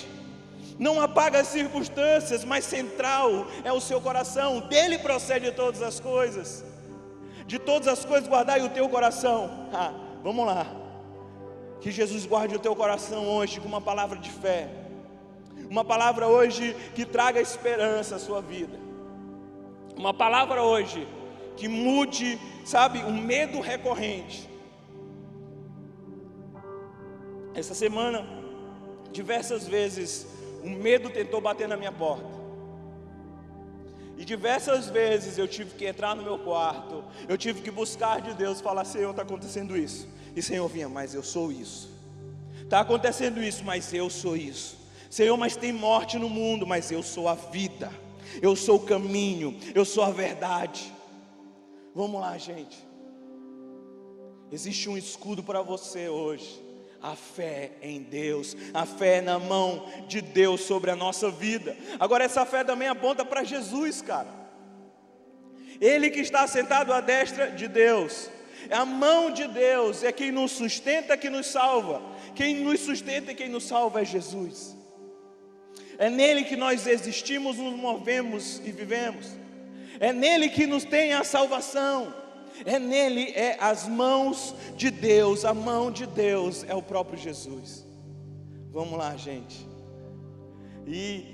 não 0.81 1.00
apaga 1.00 1.41
as 1.41 1.48
circunstâncias, 1.48 2.43
mas 2.43 2.65
central 2.65 3.46
é 3.63 3.72
o 3.72 3.79
seu 3.79 4.01
coração, 4.01 4.62
dele 4.62 4.98
procede 4.98 5.51
todas 5.51 5.79
as 5.79 6.00
coisas. 6.00 6.65
De 7.46 7.60
todas 7.60 7.88
as 7.88 8.03
coisas 8.03 8.27
guardai 8.27 8.63
o 8.63 8.70
teu 8.70 8.89
coração. 8.89 9.67
Ah, 9.72 9.93
vamos 10.24 10.43
lá. 10.43 10.65
Que 11.79 11.91
Jesus 11.91 12.25
guarde 12.25 12.55
o 12.55 12.60
teu 12.60 12.75
coração 12.75 13.27
hoje 13.27 13.60
com 13.60 13.67
uma 13.67 13.79
palavra 13.79 14.17
de 14.17 14.31
fé. 14.31 14.70
Uma 15.70 15.86
palavra 15.86 16.27
hoje 16.27 16.75
que 16.96 17.05
traga 17.05 17.39
esperança 17.39 18.15
à 18.15 18.20
sua 18.20 18.41
vida. 18.41 18.79
Uma 19.96 20.15
palavra 20.15 20.63
hoje 20.63 21.08
que 21.55 21.67
mude, 21.67 22.39
sabe, 22.65 23.03
um 23.03 23.22
medo 23.22 23.60
recorrente. 23.60 24.50
Essa 27.62 27.75
semana, 27.75 28.25
diversas 29.12 29.68
vezes 29.68 30.25
o 30.63 30.68
medo 30.68 31.12
tentou 31.12 31.39
bater 31.39 31.68
na 31.68 31.77
minha 31.77 31.91
porta. 31.91 32.25
E 34.18 34.25
diversas 34.25 34.88
vezes 34.89 35.38
eu 35.38 35.48
tive 35.48 35.75
que 35.75 35.86
entrar 35.86 36.15
no 36.15 36.24
meu 36.24 36.39
quarto, 36.39 37.03
eu 37.30 37.38
tive 37.38 37.62
que 37.62 37.70
buscar 37.70 38.20
de 38.20 38.34
Deus, 38.34 38.62
falar: 38.62 38.84
Senhor, 38.84 39.12
está 39.12 39.22
acontecendo 39.22 39.77
isso. 39.77 40.08
E 40.36 40.41
Senhor 40.41 40.68
vinha, 40.68 40.89
mas 40.89 41.13
eu 41.13 41.22
sou 41.22 41.51
isso. 41.51 41.91
Está 42.63 42.80
acontecendo 42.80 43.44
isso, 43.44 43.63
mas 43.63 43.94
eu 43.94 44.10
sou 44.10 44.36
isso. 44.36 44.80
Senhor, 45.08 45.38
mas 45.38 45.56
tem 45.56 45.72
morte 45.72 46.18
no 46.18 46.30
mundo, 46.30 46.65
mas 46.65 46.91
eu 46.91 47.03
sou 47.03 47.27
a 47.27 47.36
vida. 47.36 47.91
Eu 48.41 48.56
sou 48.56 48.77
o 48.77 48.86
caminho, 48.88 49.56
eu 49.75 49.86
sou 49.86 50.03
a 50.03 50.10
verdade. 50.10 50.91
Vamos 51.94 52.20
lá, 52.20 52.36
gente. 52.39 52.84
Existe 54.51 54.89
um 54.89 54.98
escudo 54.98 55.44
para 55.44 55.62
você 55.62 56.10
hoje 56.10 56.71
a 57.01 57.15
fé 57.15 57.72
em 57.81 58.01
Deus, 58.01 58.55
a 58.74 58.86
fé 58.86 59.22
na 59.22 59.39
mão 59.39 59.86
de 60.08 60.22
Deus 60.22 60.62
sobre 60.62 60.91
a 60.91 60.96
nossa 60.96 61.29
vida. 61.31 61.75
Agora, 62.00 62.24
essa 62.24 62.46
fé 62.46 62.63
também 62.63 62.88
aponta 62.88 63.25
para 63.25 63.43
Jesus, 63.43 64.01
cara. 64.01 64.29
Ele 65.79 66.12
que 66.12 66.20
está 66.20 66.46
sentado 66.46 66.93
à 66.93 67.01
destra 67.01 67.50
de 67.50 67.67
Deus, 67.67 68.29
é 68.70 68.75
a 68.75 68.86
mão 68.86 69.31
de 69.31 69.48
Deus, 69.48 70.03
é 70.03 70.12
quem 70.12 70.31
nos 70.31 70.51
sustenta, 70.51 71.17
que 71.17 71.29
nos 71.29 71.48
salva. 71.48 72.01
Quem 72.36 72.55
nos 72.63 72.79
sustenta 72.81 73.31
e 73.31 73.36
quem 73.36 73.50
nos 73.50 73.63
salva 73.63 74.01
é 74.01 74.05
Jesus. 74.05 74.75
É 75.98 76.10
nele 76.10 76.43
que 76.43 76.55
nós 76.55 76.86
existimos, 76.88 77.58
nos 77.58 77.75
movemos 77.75 78.62
e 78.63 78.72
vivemos. 78.72 79.27
É 80.00 80.13
nele 80.13 80.50
que 80.50 80.65
nos 80.65 80.84
tem 80.84 81.13
a 81.13 81.24
salvação. 81.24 82.21
É 82.65 82.77
nele, 82.80 83.32
é 83.32 83.58
as 83.60 83.88
mãos 83.88 84.53
de 84.75 84.91
Deus, 84.91 85.46
a 85.46 85.53
mão 85.53 85.91
de 85.91 86.06
Deus 86.06 86.63
é 86.68 86.75
o 86.75 86.82
próprio 86.82 87.18
Jesus. 87.18 87.86
Vamos 88.72 88.98
lá, 88.98 89.15
gente. 89.18 89.68
E 90.88 91.25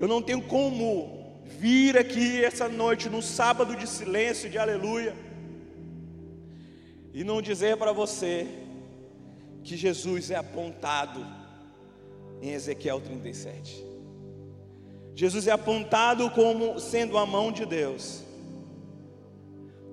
eu 0.00 0.08
não 0.08 0.20
tenho 0.20 0.42
como 0.42 1.40
vir 1.44 1.96
aqui 1.96 2.44
essa 2.44 2.68
noite, 2.68 3.08
no 3.08 3.22
sábado 3.22 3.76
de 3.76 3.86
silêncio, 3.86 4.50
de 4.50 4.58
aleluia, 4.58 5.14
e 7.12 7.22
não 7.22 7.40
dizer 7.40 7.76
para 7.76 7.92
você 7.92 8.48
que 9.62 9.76
Jesus 9.76 10.30
é 10.30 10.36
apontado 10.36 11.24
em 12.42 12.50
Ezequiel 12.50 13.00
37. 13.00 13.84
Jesus 15.14 15.46
é 15.46 15.52
apontado 15.52 16.28
como 16.30 16.78
sendo 16.80 17.16
a 17.16 17.24
mão 17.24 17.52
de 17.52 17.64
Deus 17.64 18.23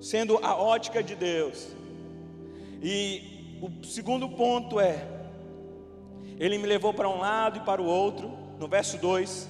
sendo 0.02 0.38
a 0.42 0.56
ótica 0.56 1.02
de 1.02 1.14
Deus. 1.14 1.68
E 2.82 3.60
o 3.62 3.86
segundo 3.86 4.28
ponto 4.28 4.80
é: 4.80 5.06
Ele 6.38 6.58
me 6.58 6.66
levou 6.66 6.92
para 6.92 7.08
um 7.08 7.20
lado 7.20 7.58
e 7.58 7.60
para 7.60 7.80
o 7.80 7.86
outro, 7.86 8.30
no 8.58 8.66
verso 8.66 8.98
2. 8.98 9.48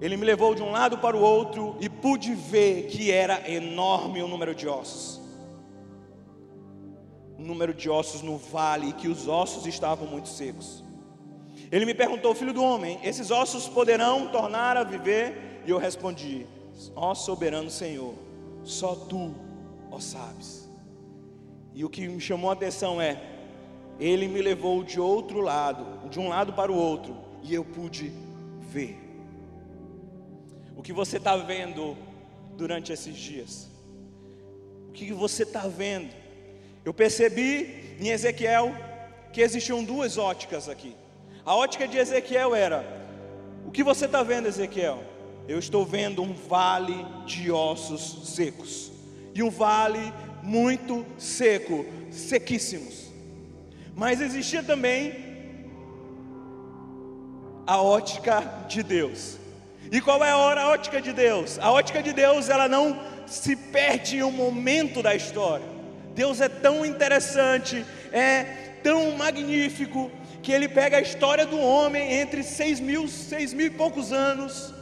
Ele 0.00 0.16
me 0.18 0.26
levou 0.26 0.54
de 0.54 0.62
um 0.62 0.70
lado 0.70 0.98
para 0.98 1.16
o 1.16 1.20
outro 1.20 1.76
e 1.80 1.88
pude 1.88 2.34
ver 2.34 2.88
que 2.88 3.10
era 3.10 3.50
enorme 3.50 4.22
o 4.22 4.28
número 4.28 4.54
de 4.54 4.68
ossos. 4.68 5.20
O 7.38 7.42
número 7.42 7.72
de 7.72 7.88
ossos 7.88 8.20
no 8.20 8.36
vale 8.36 8.90
e 8.90 8.92
que 8.92 9.08
os 9.08 9.26
ossos 9.26 9.66
estavam 9.66 10.06
muito 10.06 10.28
secos. 10.28 10.84
Ele 11.72 11.86
me 11.86 11.94
perguntou, 11.94 12.34
filho 12.34 12.52
do 12.52 12.62
homem, 12.62 13.00
esses 13.02 13.30
ossos 13.30 13.66
poderão 13.66 14.28
tornar 14.28 14.76
a 14.76 14.84
viver? 14.84 15.62
E 15.64 15.70
eu 15.70 15.78
respondi, 15.78 16.46
ó 16.94 17.14
soberano 17.14 17.70
Senhor, 17.70 18.14
só 18.64 18.94
tu, 18.94 19.34
ó 19.90 20.00
sabes. 20.00 20.68
E 21.74 21.84
o 21.84 21.90
que 21.90 22.08
me 22.08 22.20
chamou 22.20 22.50
a 22.50 22.54
atenção 22.54 23.00
é, 23.00 23.20
ele 23.98 24.26
me 24.26 24.40
levou 24.40 24.82
de 24.82 24.98
outro 24.98 25.40
lado, 25.40 26.08
de 26.08 26.18
um 26.18 26.28
lado 26.28 26.52
para 26.52 26.72
o 26.72 26.76
outro, 26.76 27.16
e 27.42 27.54
eu 27.54 27.64
pude 27.64 28.12
ver. 28.60 28.98
O 30.76 30.82
que 30.82 30.92
você 30.92 31.18
está 31.18 31.36
vendo 31.36 31.96
durante 32.56 32.92
esses 32.92 33.16
dias? 33.16 33.68
O 34.88 34.92
que 34.92 35.12
você 35.12 35.42
está 35.42 35.66
vendo? 35.66 36.12
Eu 36.84 36.92
percebi 36.92 37.96
em 38.00 38.08
Ezequiel 38.08 38.72
que 39.32 39.40
existiam 39.40 39.82
duas 39.82 40.18
óticas 40.18 40.68
aqui. 40.68 40.94
A 41.44 41.54
ótica 41.54 41.86
de 41.86 41.98
Ezequiel 41.98 42.54
era: 42.54 42.84
o 43.66 43.70
que 43.70 43.82
você 43.82 44.06
está 44.06 44.22
vendo, 44.22 44.48
Ezequiel? 44.48 45.13
Eu 45.46 45.58
estou 45.58 45.84
vendo 45.84 46.22
um 46.22 46.32
vale 46.32 46.96
de 47.26 47.50
ossos 47.50 48.34
secos 48.34 48.92
e 49.34 49.42
um 49.42 49.50
vale 49.50 50.12
muito 50.42 51.04
seco, 51.18 51.84
sequíssimos. 52.10 53.12
Mas 53.94 54.20
existia 54.20 54.62
também 54.62 55.12
a 57.66 57.80
ótica 57.80 58.66
de 58.68 58.82
Deus. 58.82 59.38
E 59.90 60.00
qual 60.00 60.24
é 60.24 60.30
a 60.30 60.68
ótica 60.68 61.00
de 61.00 61.12
Deus? 61.12 61.58
A 61.58 61.70
ótica 61.70 62.02
de 62.02 62.12
Deus, 62.12 62.48
ela 62.48 62.68
não 62.68 62.98
se 63.26 63.54
perde 63.54 64.16
em 64.16 64.22
um 64.22 64.30
momento 64.30 65.02
da 65.02 65.14
história. 65.14 65.66
Deus 66.14 66.40
é 66.40 66.48
tão 66.48 66.84
interessante, 66.84 67.84
é 68.12 68.44
tão 68.82 69.12
magnífico 69.12 70.10
que 70.42 70.52
ele 70.52 70.68
pega 70.68 70.98
a 70.98 71.00
história 71.00 71.46
do 71.46 71.58
homem 71.58 72.12
entre 72.12 72.42
seis 72.42 72.78
mil, 72.78 73.08
seis 73.08 73.54
mil 73.54 73.66
e 73.66 73.70
poucos 73.70 74.12
anos, 74.12 74.73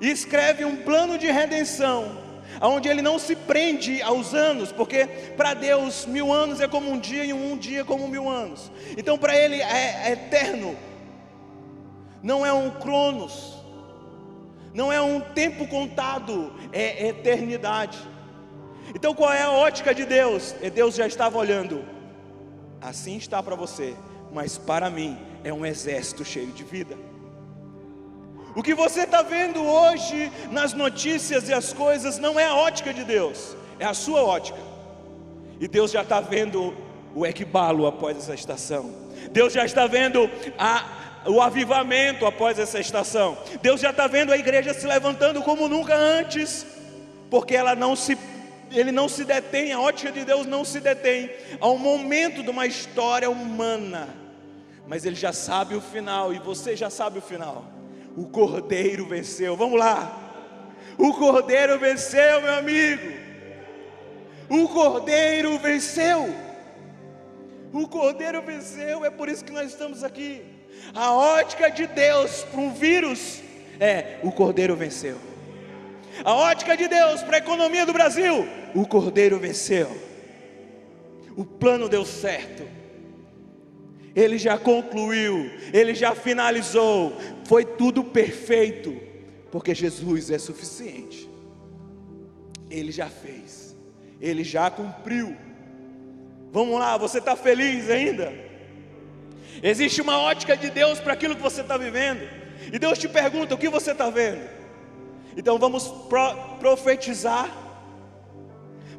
e 0.00 0.10
escreve 0.10 0.64
um 0.64 0.76
plano 0.76 1.18
de 1.18 1.30
redenção, 1.30 2.18
onde 2.60 2.88
ele 2.88 3.02
não 3.02 3.18
se 3.18 3.36
prende 3.36 4.00
aos 4.02 4.34
anos, 4.34 4.72
porque 4.72 5.06
para 5.36 5.54
Deus 5.54 6.06
mil 6.06 6.32
anos 6.32 6.60
é 6.60 6.66
como 6.66 6.90
um 6.90 6.98
dia 6.98 7.24
e 7.24 7.32
um 7.32 7.56
dia 7.56 7.84
como 7.84 8.08
mil 8.08 8.28
anos. 8.28 8.70
Então 8.96 9.18
para 9.18 9.36
ele 9.36 9.60
é, 9.60 10.08
é 10.08 10.12
eterno, 10.12 10.76
não 12.22 12.44
é 12.44 12.52
um 12.52 12.70
cronos, 12.70 13.58
não 14.72 14.92
é 14.92 15.00
um 15.00 15.20
tempo 15.20 15.66
contado, 15.68 16.52
é 16.72 17.08
eternidade. 17.08 17.98
Então 18.94 19.14
qual 19.14 19.32
é 19.32 19.42
a 19.42 19.50
ótica 19.50 19.94
de 19.94 20.04
Deus? 20.04 20.54
É 20.62 20.70
Deus 20.70 20.94
já 20.94 21.06
estava 21.06 21.38
olhando. 21.38 21.84
Assim 22.80 23.16
está 23.16 23.42
para 23.42 23.54
você, 23.54 23.94
mas 24.32 24.56
para 24.56 24.88
mim 24.88 25.18
é 25.44 25.52
um 25.52 25.66
exército 25.66 26.24
cheio 26.24 26.48
de 26.48 26.64
vida. 26.64 27.09
O 28.54 28.62
que 28.62 28.74
você 28.74 29.02
está 29.02 29.22
vendo 29.22 29.62
hoje 29.62 30.30
nas 30.50 30.72
notícias 30.72 31.48
e 31.48 31.52
as 31.52 31.72
coisas 31.72 32.18
não 32.18 32.38
é 32.38 32.46
a 32.46 32.54
ótica 32.54 32.92
de 32.92 33.04
Deus, 33.04 33.56
é 33.78 33.84
a 33.84 33.94
sua 33.94 34.22
ótica. 34.22 34.58
E 35.60 35.68
Deus 35.68 35.90
já 35.90 36.02
está 36.02 36.20
vendo 36.20 36.74
o 37.14 37.24
equibalo 37.24 37.86
após 37.86 38.16
essa 38.16 38.34
estação. 38.34 38.92
Deus 39.30 39.52
já 39.52 39.64
está 39.64 39.86
vendo 39.86 40.28
a, 40.58 41.22
o 41.26 41.40
avivamento 41.40 42.26
após 42.26 42.58
essa 42.58 42.80
estação. 42.80 43.38
Deus 43.62 43.80
já 43.80 43.90
está 43.90 44.06
vendo 44.06 44.32
a 44.32 44.38
igreja 44.38 44.74
se 44.74 44.86
levantando 44.86 45.42
como 45.42 45.68
nunca 45.68 45.94
antes, 45.94 46.66
porque 47.30 47.54
ela 47.54 47.74
não 47.74 47.94
se 47.94 48.18
ele 48.72 48.92
não 48.92 49.08
se 49.08 49.24
detém, 49.24 49.72
a 49.72 49.80
ótica 49.80 50.12
de 50.12 50.24
Deus 50.24 50.46
não 50.46 50.64
se 50.64 50.78
detém 50.78 51.28
ao 51.58 51.76
momento 51.76 52.40
de 52.40 52.50
uma 52.50 52.66
história 52.66 53.28
humana, 53.28 54.08
mas 54.86 55.04
ele 55.04 55.16
já 55.16 55.32
sabe 55.32 55.74
o 55.74 55.80
final 55.80 56.32
e 56.32 56.38
você 56.38 56.76
já 56.76 56.88
sabe 56.88 57.18
o 57.18 57.22
final. 57.22 57.79
O 58.20 58.26
Cordeiro 58.26 59.06
venceu. 59.06 59.56
Vamos 59.56 59.78
lá. 59.78 60.54
O 60.98 61.14
Cordeiro 61.14 61.78
venceu, 61.78 62.42
meu 62.42 62.52
amigo. 62.52 63.12
O 64.46 64.68
Cordeiro 64.68 65.58
venceu. 65.58 66.28
O 67.72 67.88
Cordeiro 67.88 68.42
venceu, 68.42 69.06
é 69.06 69.10
por 69.10 69.30
isso 69.30 69.42
que 69.42 69.52
nós 69.52 69.70
estamos 69.70 70.04
aqui. 70.04 70.42
A 70.94 71.14
ótica 71.14 71.70
de 71.70 71.86
Deus 71.86 72.44
para 72.44 72.60
um 72.60 72.74
vírus 72.74 73.40
é: 73.80 74.18
o 74.22 74.30
Cordeiro 74.30 74.76
venceu. 74.76 75.16
A 76.22 76.34
ótica 76.34 76.76
de 76.76 76.88
Deus 76.88 77.22
para 77.22 77.36
a 77.36 77.38
economia 77.38 77.86
do 77.86 77.94
Brasil: 77.94 78.46
o 78.74 78.86
Cordeiro 78.86 79.38
venceu. 79.38 79.90
O 81.34 81.44
plano 81.46 81.88
deu 81.88 82.04
certo. 82.04 82.64
Ele 84.14 84.38
já 84.38 84.58
concluiu, 84.58 85.50
ele 85.72 85.94
já 85.94 86.14
finalizou, 86.14 87.16
foi 87.44 87.64
tudo 87.64 88.02
perfeito, 88.02 89.00
porque 89.50 89.74
Jesus 89.74 90.30
é 90.30 90.38
suficiente. 90.38 91.28
Ele 92.68 92.90
já 92.90 93.08
fez, 93.08 93.76
ele 94.20 94.42
já 94.42 94.70
cumpriu. 94.70 95.36
Vamos 96.52 96.78
lá, 96.78 96.96
você 96.96 97.18
está 97.18 97.36
feliz 97.36 97.88
ainda? 97.88 98.32
Existe 99.62 100.00
uma 100.00 100.18
ótica 100.18 100.56
de 100.56 100.70
Deus 100.70 100.98
para 100.98 101.12
aquilo 101.12 101.36
que 101.36 101.42
você 101.42 101.60
está 101.60 101.76
vivendo, 101.76 102.28
e 102.72 102.78
Deus 102.78 102.98
te 102.98 103.08
pergunta: 103.08 103.54
o 103.54 103.58
que 103.58 103.68
você 103.68 103.92
está 103.92 104.10
vendo? 104.10 104.48
Então 105.36 105.58
vamos 105.58 105.86
pro, 106.08 106.34
profetizar, 106.58 107.48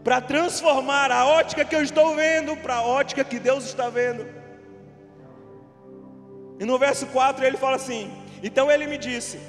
para 0.03 0.21
transformar 0.21 1.11
a 1.11 1.25
ótica 1.25 1.65
que 1.65 1.75
eu 1.75 1.83
estou 1.83 2.15
vendo 2.15 2.55
para 2.57 2.75
a 2.75 2.81
ótica 2.81 3.23
que 3.23 3.39
Deus 3.39 3.65
está 3.65 3.89
vendo. 3.89 4.40
E 6.61 6.65
no 6.65 6.77
verso 6.77 7.07
4 7.07 7.43
ele 7.43 7.57
fala 7.57 7.75
assim: 7.75 8.07
Então 8.43 8.69
ele 8.69 8.85
me 8.85 8.95
disse: 8.95 9.39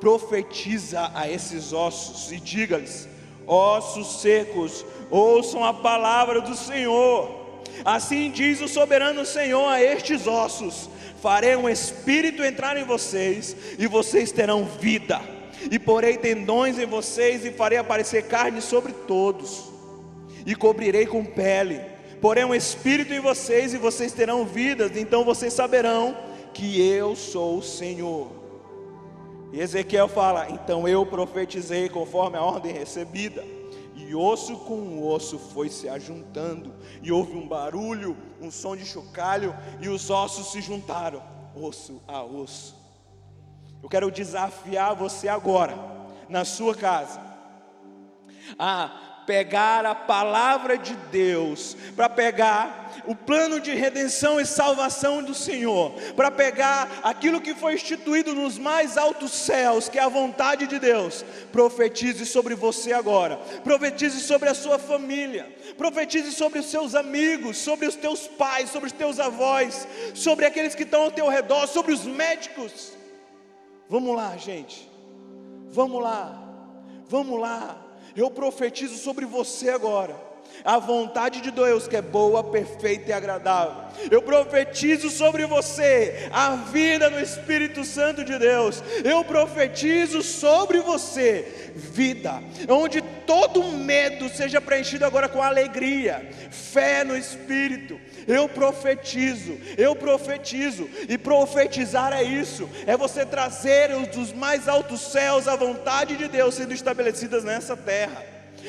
Profetiza 0.00 1.08
a 1.14 1.30
esses 1.30 1.72
ossos 1.72 2.32
e 2.32 2.40
diga-lhes: 2.40 3.08
Ossos 3.46 4.20
secos, 4.20 4.84
ouçam 5.08 5.64
a 5.64 5.72
palavra 5.72 6.40
do 6.40 6.56
Senhor. 6.56 7.62
Assim 7.84 8.28
diz 8.32 8.60
o 8.60 8.66
soberano 8.66 9.24
Senhor 9.24 9.68
a 9.68 9.80
estes 9.80 10.26
ossos: 10.26 10.90
Farei 11.22 11.54
um 11.54 11.68
espírito 11.68 12.42
entrar 12.42 12.76
em 12.76 12.82
vocês, 12.82 13.54
e 13.78 13.86
vocês 13.86 14.32
terão 14.32 14.64
vida. 14.64 15.20
E 15.70 15.78
porei 15.78 16.16
tendões 16.16 16.76
em 16.76 16.86
vocês, 16.86 17.44
e 17.44 17.52
farei 17.52 17.78
aparecer 17.78 18.24
carne 18.24 18.60
sobre 18.60 18.92
todos, 18.92 19.70
e 20.44 20.56
cobrirei 20.56 21.06
com 21.06 21.24
pele. 21.24 21.80
Porém, 22.20 22.44
um 22.44 22.54
espírito 22.54 23.14
em 23.14 23.20
vocês, 23.20 23.72
e 23.72 23.78
vocês 23.78 24.10
terão 24.10 24.44
vidas, 24.44 24.96
então 24.96 25.24
vocês 25.24 25.52
saberão 25.52 26.26
que 26.52 26.80
eu 26.80 27.14
sou 27.14 27.58
o 27.58 27.62
Senhor. 27.62 28.30
E 29.52 29.60
Ezequiel 29.60 30.08
fala: 30.08 30.50
Então 30.50 30.86
eu 30.86 31.04
profetizei 31.06 31.88
conforme 31.88 32.36
a 32.36 32.42
ordem 32.42 32.72
recebida, 32.72 33.44
e 33.94 34.14
osso 34.14 34.56
com 34.56 35.06
osso 35.06 35.38
foi 35.38 35.68
se 35.68 35.88
ajuntando, 35.88 36.74
e 37.02 37.10
houve 37.10 37.36
um 37.36 37.46
barulho, 37.46 38.16
um 38.40 38.50
som 38.50 38.76
de 38.76 38.84
chocalho, 38.84 39.56
e 39.80 39.88
os 39.88 40.10
ossos 40.10 40.52
se 40.52 40.60
juntaram, 40.60 41.22
osso 41.54 42.02
a 42.06 42.22
osso. 42.22 42.76
Eu 43.82 43.88
quero 43.88 44.10
desafiar 44.10 44.94
você 44.94 45.28
agora, 45.28 45.76
na 46.28 46.44
sua 46.44 46.74
casa, 46.74 47.20
a 48.58 49.22
pegar 49.26 49.84
a 49.84 49.94
palavra 49.94 50.78
de 50.78 50.94
Deus, 51.12 51.76
para 51.94 52.08
pegar 52.08 52.87
o 53.08 53.14
plano 53.14 53.58
de 53.58 53.72
redenção 53.72 54.38
e 54.38 54.44
salvação 54.44 55.22
do 55.22 55.32
Senhor, 55.32 55.92
para 56.14 56.30
pegar 56.30 57.00
aquilo 57.02 57.40
que 57.40 57.54
foi 57.54 57.72
instituído 57.72 58.34
nos 58.34 58.58
mais 58.58 58.98
altos 58.98 59.32
céus, 59.32 59.88
que 59.88 59.98
é 59.98 60.02
a 60.02 60.10
vontade 60.10 60.66
de 60.66 60.78
Deus, 60.78 61.24
profetize 61.50 62.26
sobre 62.26 62.54
você 62.54 62.92
agora, 62.92 63.38
profetize 63.64 64.20
sobre 64.20 64.50
a 64.50 64.54
sua 64.54 64.78
família, 64.78 65.50
profetize 65.78 66.30
sobre 66.32 66.58
os 66.58 66.66
seus 66.66 66.94
amigos, 66.94 67.56
sobre 67.56 67.86
os 67.86 67.96
teus 67.96 68.26
pais, 68.26 68.68
sobre 68.68 68.88
os 68.88 68.92
teus 68.92 69.18
avós, 69.18 69.88
sobre 70.12 70.44
aqueles 70.44 70.74
que 70.74 70.82
estão 70.82 71.04
ao 71.04 71.10
teu 71.10 71.28
redor, 71.28 71.66
sobre 71.66 71.94
os 71.94 72.04
médicos. 72.04 72.92
Vamos 73.88 74.14
lá, 74.14 74.36
gente, 74.36 74.86
vamos 75.70 76.02
lá, 76.02 76.38
vamos 77.08 77.40
lá. 77.40 77.82
Eu 78.14 78.30
profetizo 78.30 78.98
sobre 78.98 79.24
você 79.24 79.70
agora. 79.70 80.27
A 80.64 80.78
vontade 80.78 81.40
de 81.40 81.50
Deus 81.50 81.86
que 81.86 81.96
é 81.96 82.02
boa, 82.02 82.42
perfeita 82.44 83.10
e 83.10 83.12
agradável. 83.12 83.88
Eu 84.10 84.22
profetizo 84.22 85.10
sobre 85.10 85.44
você 85.46 86.28
a 86.32 86.56
vida 86.56 87.10
no 87.10 87.20
Espírito 87.20 87.84
Santo 87.84 88.24
de 88.24 88.38
Deus. 88.38 88.82
Eu 89.04 89.24
profetizo 89.24 90.22
sobre 90.22 90.80
você 90.80 91.72
vida, 91.74 92.42
onde 92.68 93.00
todo 93.00 93.62
medo 93.62 94.28
seja 94.28 94.60
preenchido 94.60 95.04
agora 95.04 95.28
com 95.28 95.42
alegria, 95.42 96.28
fé 96.50 97.04
no 97.04 97.16
Espírito. 97.16 98.00
Eu 98.26 98.48
profetizo, 98.48 99.56
eu 99.78 99.96
profetizo, 99.96 100.88
e 101.08 101.16
profetizar 101.16 102.12
é 102.12 102.22
isso, 102.22 102.68
é 102.86 102.96
você 102.96 103.24
trazer 103.24 103.94
os 103.96 104.08
dos 104.08 104.32
mais 104.32 104.68
altos 104.68 105.00
céus 105.00 105.48
a 105.48 105.56
vontade 105.56 106.16
de 106.16 106.28
Deus 106.28 106.54
sendo 106.54 106.74
estabelecidas 106.74 107.44
nessa 107.44 107.76
terra, 107.76 108.22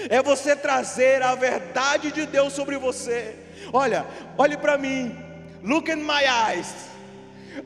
é 0.10 0.22
você 0.22 0.56
trazer 0.56 1.22
a 1.22 1.36
verdade 1.36 2.12
de 2.12 2.26
Deus 2.26 2.54
sobre 2.54 2.78
você. 2.78 3.36
Olha, 3.74 4.06
olhe 4.38 4.58
para 4.58 4.78
mim, 4.78 5.18
look 5.64 5.90
in 5.92 5.98
my 5.98 6.24
eyes. 6.24 6.90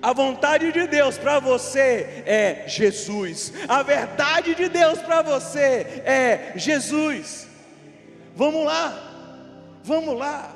A 0.02 0.14
vontade 0.14 0.72
de 0.72 0.88
Deus 0.88 1.18
para 1.18 1.40
você 1.40 2.24
é 2.26 2.64
Jesus. 2.68 3.54
A 3.68 3.84
verdade 3.84 4.56
de 4.56 4.68
Deus 4.70 5.00
para 5.00 5.22
você 5.22 6.02
é 6.06 6.54
Jesus. 6.56 7.48
Vamos 8.36 8.66
lá. 8.66 9.12
Vamos 9.84 10.18
lá. 10.18 10.56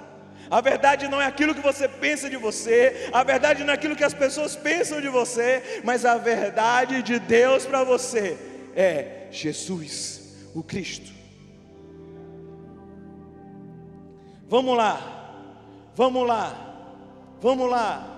A 0.49 0.61
verdade 0.61 1.07
não 1.07 1.21
é 1.21 1.25
aquilo 1.25 1.53
que 1.53 1.61
você 1.61 1.87
pensa 1.87 2.29
de 2.29 2.37
você, 2.37 3.09
a 3.11 3.21
verdade 3.21 3.65
não 3.65 3.71
é 3.71 3.73
aquilo 3.73 3.97
que 3.97 4.03
as 4.03 4.13
pessoas 4.13 4.55
pensam 4.55 5.01
de 5.01 5.09
você, 5.09 5.81
mas 5.83 6.05
a 6.05 6.17
verdade 6.17 7.03
de 7.03 7.19
Deus 7.19 7.65
para 7.65 7.83
você 7.83 8.37
é 8.73 9.27
Jesus, 9.29 10.21
o 10.55 10.63
Cristo. 10.63 11.16
Vamos 14.49 14.77
lá, 14.77 15.33
vamos 15.95 16.25
lá, 16.25 16.93
vamos 17.41 17.69
lá. 17.69 18.13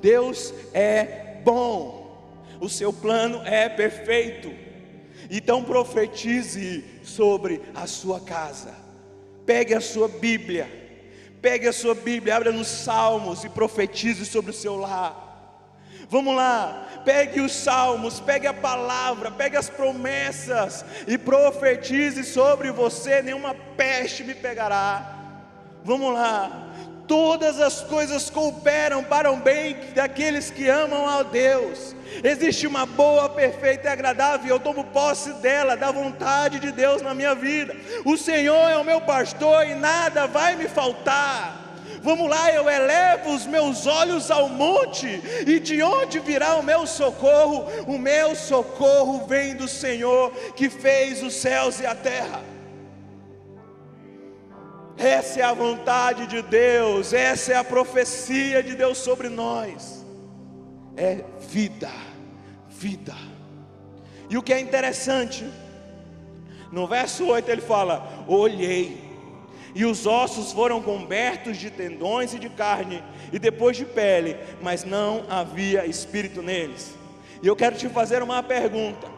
Deus 0.00 0.52
é 0.72 1.40
bom, 1.44 2.34
o 2.60 2.68
seu 2.68 2.92
plano 2.92 3.40
é 3.44 3.68
perfeito. 3.68 4.52
Então 5.30 5.62
profetize 5.62 6.84
sobre 7.04 7.62
a 7.74 7.86
sua 7.86 8.20
casa. 8.20 8.74
Pegue 9.46 9.74
a 9.74 9.80
sua 9.80 10.08
Bíblia, 10.08 10.68
pegue 11.40 11.68
a 11.68 11.72
sua 11.72 11.94
Bíblia, 11.94 12.36
abra 12.36 12.50
nos 12.50 12.66
Salmos 12.66 13.44
e 13.44 13.48
profetize 13.48 14.26
sobre 14.26 14.50
o 14.50 14.54
seu 14.54 14.76
lar. 14.76 15.22
Vamos 16.08 16.34
lá, 16.34 17.02
pegue 17.04 17.40
os 17.40 17.52
salmos, 17.52 18.20
pegue 18.20 18.46
a 18.46 18.52
palavra, 18.52 19.30
pegue 19.30 19.56
as 19.56 19.70
promessas 19.70 20.84
e 21.06 21.16
profetize 21.16 22.24
sobre 22.24 22.70
você: 22.70 23.22
nenhuma 23.22 23.54
peste 23.76 24.22
me 24.22 24.34
pegará. 24.34 25.23
Vamos 25.84 26.14
lá, 26.14 26.50
todas 27.06 27.60
as 27.60 27.82
coisas 27.82 28.30
cooperam 28.30 29.04
para 29.04 29.30
o 29.30 29.36
bem 29.36 29.76
daqueles 29.94 30.50
que 30.50 30.66
amam 30.66 31.06
a 31.06 31.22
Deus. 31.22 31.94
Existe 32.22 32.66
uma 32.66 32.86
boa, 32.86 33.28
perfeita 33.28 33.88
e 33.88 33.92
agradável, 33.92 34.48
eu 34.48 34.58
tomo 34.58 34.84
posse 34.84 35.32
dela, 35.34 35.76
da 35.76 35.90
vontade 35.90 36.58
de 36.58 36.72
Deus 36.72 37.02
na 37.02 37.12
minha 37.12 37.34
vida. 37.34 37.76
O 38.02 38.16
Senhor 38.16 38.70
é 38.70 38.78
o 38.78 38.84
meu 38.84 39.02
pastor 39.02 39.66
e 39.66 39.74
nada 39.74 40.26
vai 40.26 40.56
me 40.56 40.68
faltar. 40.68 41.60
Vamos 42.02 42.30
lá, 42.30 42.50
eu 42.50 42.68
elevo 42.68 43.34
os 43.34 43.46
meus 43.46 43.86
olhos 43.86 44.30
ao 44.30 44.48
monte, 44.48 45.22
e 45.46 45.58
de 45.58 45.82
onde 45.82 46.18
virá 46.18 46.56
o 46.56 46.62
meu 46.62 46.86
socorro? 46.86 47.66
O 47.86 47.98
meu 47.98 48.34
socorro 48.34 49.26
vem 49.26 49.54
do 49.54 49.68
Senhor 49.68 50.30
que 50.54 50.70
fez 50.70 51.22
os 51.22 51.34
céus 51.34 51.80
e 51.80 51.86
a 51.86 51.94
terra. 51.94 52.53
Essa 54.96 55.40
é 55.40 55.42
a 55.42 55.52
vontade 55.52 56.26
de 56.26 56.40
Deus, 56.42 57.12
essa 57.12 57.52
é 57.52 57.56
a 57.56 57.64
profecia 57.64 58.62
de 58.62 58.74
Deus 58.74 58.98
sobre 58.98 59.28
nós. 59.28 60.04
É 60.96 61.24
vida, 61.48 61.90
vida. 62.68 63.14
E 64.30 64.38
o 64.38 64.42
que 64.42 64.52
é 64.52 64.60
interessante, 64.60 65.44
no 66.70 66.86
verso 66.86 67.26
8 67.26 67.50
ele 67.50 67.60
fala: 67.60 68.24
Olhei, 68.28 69.02
e 69.74 69.84
os 69.84 70.06
ossos 70.06 70.52
foram 70.52 70.80
cobertos 70.80 71.56
de 71.56 71.70
tendões 71.70 72.32
e 72.32 72.38
de 72.38 72.48
carne, 72.48 73.02
e 73.32 73.38
depois 73.38 73.76
de 73.76 73.84
pele, 73.84 74.36
mas 74.62 74.84
não 74.84 75.24
havia 75.28 75.86
espírito 75.86 76.40
neles. 76.40 76.94
E 77.42 77.46
eu 77.48 77.56
quero 77.56 77.76
te 77.76 77.88
fazer 77.88 78.22
uma 78.22 78.44
pergunta: 78.44 79.08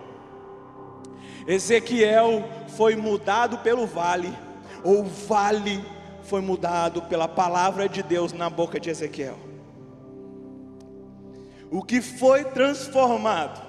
Ezequiel 1.47 2.49
foi 2.69 2.97
mudado 2.97 3.59
pelo 3.59 3.87
vale 3.87 4.46
ou 4.87 5.01
o 5.01 5.05
vale 5.05 5.85
foi 6.22 6.40
mudado 6.40 7.03
pela 7.03 7.27
palavra 7.27 7.88
de 7.88 8.05
Deus 8.05 8.33
na 8.33 8.49
boca 8.49 8.79
de 8.79 8.88
Ezequiel. 8.88 9.37
O 11.68 11.83
que 11.83 12.01
foi 12.01 12.44
transformado 12.44 13.61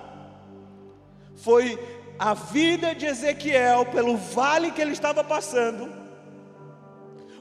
foi 1.35 1.79
a 2.19 2.35
vida 2.35 2.93
de 2.93 3.07
Ezequiel 3.07 3.87
pelo 3.87 4.15
vale 4.15 4.71
que 4.71 4.79
ele 4.79 4.91
estava 4.91 5.23
passando, 5.23 5.91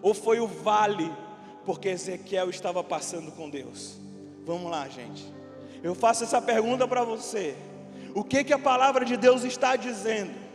ou 0.01 0.15
foi 0.15 0.41
o 0.41 0.47
vale 0.47 1.13
porque 1.67 1.91
Ezequiel 1.91 2.49
estava 2.49 2.83
passando 2.83 3.31
com 3.31 3.51
Deus? 3.51 3.99
Vamos 4.47 4.71
lá, 4.71 4.89
gente. 4.89 5.31
Eu 5.83 5.95
faço 5.95 6.25
essa 6.25 6.41
pergunta 6.41 6.89
para 6.89 7.05
você. 7.05 7.55
O 8.15 8.25
que 8.25 8.43
que 8.43 8.55
a 8.55 8.59
palavra 8.59 9.05
de 9.05 9.19
Deus 9.19 9.45
está 9.45 9.77
dizendo? 9.77 10.46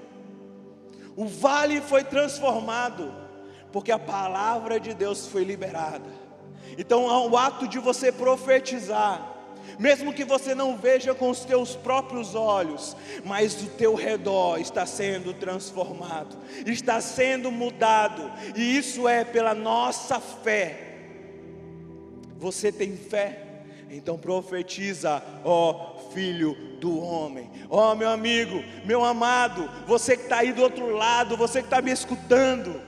O 1.15 1.25
vale 1.25 1.81
foi 1.81 2.03
transformado, 2.03 3.13
porque 3.71 3.91
a 3.91 3.99
palavra 3.99 4.79
de 4.79 4.93
Deus 4.93 5.27
foi 5.27 5.43
liberada. 5.43 6.09
Então, 6.77 7.29
o 7.29 7.37
ato 7.37 7.67
de 7.67 7.79
você 7.79 8.11
profetizar, 8.11 9.29
mesmo 9.77 10.13
que 10.13 10.23
você 10.23 10.55
não 10.55 10.77
veja 10.77 11.13
com 11.13 11.29
os 11.29 11.41
teus 11.41 11.75
próprios 11.75 12.35
olhos, 12.35 12.95
mas 13.25 13.61
o 13.61 13.67
teu 13.67 13.93
redor 13.95 14.57
está 14.59 14.85
sendo 14.85 15.33
transformado, 15.33 16.37
está 16.65 17.01
sendo 17.01 17.51
mudado, 17.51 18.31
e 18.55 18.77
isso 18.77 19.07
é 19.07 19.23
pela 19.23 19.53
nossa 19.53 20.19
fé. 20.19 20.87
Você 22.37 22.71
tem 22.71 22.95
fé? 22.95 23.47
Então 23.89 24.17
profetiza, 24.17 25.21
ó 25.43 25.91
filho 26.13 26.55
do 26.79 26.99
homem. 26.99 27.49
Ó 27.69 27.91
oh, 27.91 27.95
meu 27.95 28.09
amigo, 28.09 28.63
meu 28.85 29.03
amado, 29.03 29.69
você 29.87 30.17
que 30.17 30.23
está 30.23 30.37
aí 30.37 30.51
do 30.51 30.61
outro 30.61 30.95
lado, 30.95 31.37
você 31.37 31.59
que 31.59 31.67
está 31.67 31.81
me 31.81 31.91
escutando, 31.91 32.81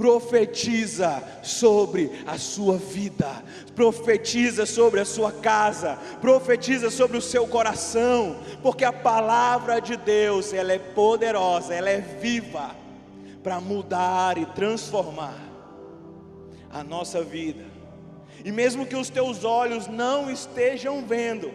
profetiza 0.00 1.22
sobre 1.42 2.10
a 2.26 2.38
sua 2.38 2.78
vida, 2.78 3.44
profetiza 3.74 4.64
sobre 4.64 5.00
a 5.00 5.04
sua 5.04 5.30
casa, 5.30 5.98
profetiza 6.22 6.90
sobre 6.90 7.18
o 7.18 7.20
seu 7.20 7.46
coração, 7.46 8.38
porque 8.62 8.82
a 8.82 8.94
palavra 8.94 9.78
de 9.78 9.98
Deus, 9.98 10.54
ela 10.54 10.72
é 10.72 10.78
poderosa, 10.78 11.74
ela 11.74 11.90
é 11.90 12.00
viva 12.00 12.74
para 13.42 13.60
mudar 13.60 14.38
e 14.38 14.46
transformar 14.46 15.38
a 16.72 16.82
nossa 16.82 17.22
vida. 17.22 17.64
E 18.42 18.50
mesmo 18.50 18.86
que 18.86 18.96
os 18.96 19.10
teus 19.10 19.44
olhos 19.44 19.86
não 19.86 20.30
estejam 20.30 21.04
vendo, 21.04 21.52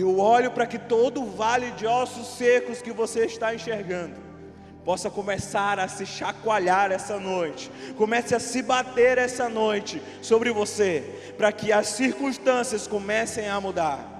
eu 0.00 0.18
olho 0.18 0.50
para 0.50 0.66
que 0.66 0.78
todo 0.78 1.24
vale 1.24 1.70
de 1.72 1.86
ossos 1.86 2.36
secos 2.36 2.82
que 2.82 2.92
você 2.92 3.26
está 3.26 3.54
enxergando 3.54 4.28
possa 4.84 5.10
começar 5.10 5.78
a 5.78 5.86
se 5.86 6.06
chacoalhar 6.06 6.90
essa 6.90 7.20
noite, 7.20 7.70
comece 7.98 8.34
a 8.34 8.40
se 8.40 8.62
bater 8.62 9.18
essa 9.18 9.46
noite 9.46 10.00
sobre 10.22 10.50
você, 10.50 11.34
para 11.36 11.52
que 11.52 11.70
as 11.70 11.88
circunstâncias 11.88 12.86
comecem 12.86 13.46
a 13.48 13.60
mudar. 13.60 14.18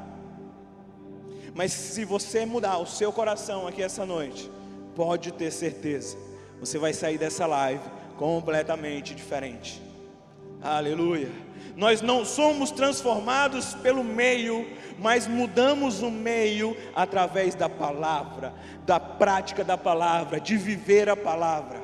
Mas 1.54 1.72
se 1.72 2.04
você 2.04 2.44
mudar 2.44 2.76
o 2.76 2.86
seu 2.86 3.10
coração 3.10 3.66
aqui 3.66 3.82
essa 3.82 4.04
noite, 4.04 4.50
pode 4.94 5.32
ter 5.32 5.50
certeza, 5.50 6.18
você 6.60 6.76
vai 6.76 6.92
sair 6.92 7.16
dessa 7.16 7.46
live 7.46 7.82
completamente 8.18 9.14
diferente. 9.14 9.80
Aleluia. 10.60 11.30
Nós 11.78 12.02
não 12.02 12.24
somos 12.24 12.72
transformados 12.72 13.72
pelo 13.74 14.02
meio, 14.02 14.66
mas 14.98 15.28
mudamos 15.28 16.02
o 16.02 16.10
meio 16.10 16.76
através 16.92 17.54
da 17.54 17.68
palavra, 17.68 18.52
da 18.84 18.98
prática 18.98 19.62
da 19.62 19.78
palavra, 19.78 20.40
de 20.40 20.56
viver 20.56 21.08
a 21.08 21.14
palavra. 21.14 21.80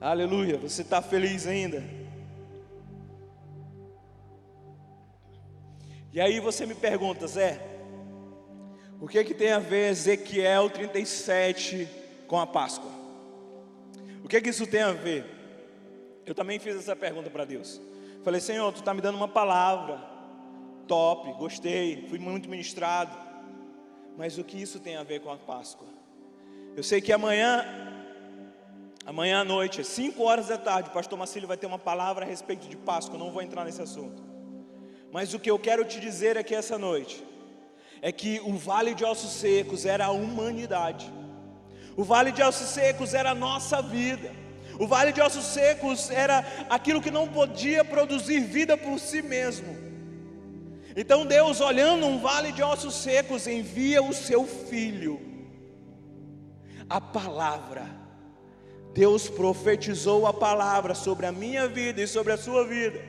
Aleluia. 0.00 0.58
Você 0.58 0.82
está 0.82 1.00
feliz 1.00 1.46
ainda? 1.46 1.84
E 6.12 6.20
aí 6.20 6.40
você 6.40 6.66
me 6.66 6.74
pergunta, 6.74 7.28
Zé, 7.28 7.64
o 9.00 9.06
que, 9.06 9.16
é 9.16 9.22
que 9.22 9.32
tem 9.32 9.52
a 9.52 9.60
ver 9.60 9.90
Ezequiel 9.90 10.68
37 10.70 11.88
com 12.26 12.40
a 12.40 12.48
Páscoa? 12.48 12.90
O 14.24 14.28
que, 14.28 14.38
é 14.38 14.40
que 14.40 14.50
isso 14.50 14.66
tem 14.66 14.82
a 14.82 14.90
ver? 14.90 15.41
Eu 16.24 16.34
também 16.34 16.58
fiz 16.58 16.76
essa 16.76 16.94
pergunta 16.94 17.28
para 17.30 17.44
Deus. 17.44 17.80
Falei, 18.22 18.40
Senhor, 18.40 18.72
tu 18.72 18.78
está 18.80 18.94
me 18.94 19.00
dando 19.00 19.16
uma 19.16 19.28
palavra 19.28 20.12
top, 20.86 21.32
gostei, 21.34 22.06
fui 22.08 22.18
muito 22.18 22.48
ministrado. 22.48 23.16
Mas 24.16 24.38
o 24.38 24.44
que 24.44 24.60
isso 24.60 24.78
tem 24.78 24.96
a 24.96 25.02
ver 25.02 25.20
com 25.20 25.30
a 25.30 25.36
Páscoa? 25.36 25.88
Eu 26.76 26.82
sei 26.82 27.00
que 27.00 27.12
amanhã, 27.12 27.66
amanhã 29.06 29.40
à 29.40 29.44
noite, 29.44 29.80
às 29.80 29.86
5 29.88 30.22
horas 30.22 30.48
da 30.48 30.58
tarde, 30.58 30.90
o 30.90 30.92
pastor 30.92 31.18
Marcílio 31.18 31.48
vai 31.48 31.56
ter 31.56 31.66
uma 31.66 31.78
palavra 31.78 32.24
a 32.24 32.28
respeito 32.28 32.68
de 32.68 32.76
Páscoa. 32.76 33.18
não 33.18 33.30
vou 33.30 33.42
entrar 33.42 33.64
nesse 33.64 33.82
assunto. 33.82 34.22
Mas 35.10 35.34
o 35.34 35.38
que 35.38 35.50
eu 35.50 35.58
quero 35.58 35.84
te 35.84 35.98
dizer 36.00 36.38
aqui 36.38 36.54
essa 36.54 36.78
noite 36.78 37.22
é 38.00 38.10
que 38.10 38.40
o 38.44 38.54
vale 38.54 38.94
de 38.94 39.04
ossos 39.04 39.32
secos 39.32 39.84
era 39.84 40.06
a 40.06 40.10
humanidade. 40.10 41.10
O 41.96 42.04
vale 42.04 42.32
de 42.32 42.42
ossos 42.42 42.68
secos 42.68 43.12
era 43.12 43.30
a 43.30 43.34
nossa 43.34 43.82
vida. 43.82 44.41
O 44.78 44.86
vale 44.86 45.12
de 45.12 45.20
ossos 45.20 45.44
secos 45.44 46.10
era 46.10 46.44
aquilo 46.68 47.00
que 47.00 47.10
não 47.10 47.28
podia 47.28 47.84
produzir 47.84 48.40
vida 48.40 48.76
por 48.76 48.98
si 48.98 49.22
mesmo. 49.22 49.76
Então 50.96 51.24
Deus, 51.24 51.60
olhando 51.60 52.06
um 52.06 52.18
vale 52.18 52.52
de 52.52 52.62
ossos 52.62 52.94
secos, 52.94 53.46
envia 53.46 54.02
o 54.02 54.12
seu 54.12 54.46
filho, 54.46 55.20
a 56.88 57.00
palavra. 57.00 57.86
Deus 58.92 59.28
profetizou 59.28 60.26
a 60.26 60.34
palavra 60.34 60.94
sobre 60.94 61.24
a 61.24 61.32
minha 61.32 61.66
vida 61.66 62.02
e 62.02 62.06
sobre 62.06 62.32
a 62.32 62.36
sua 62.36 62.66
vida. 62.66 63.00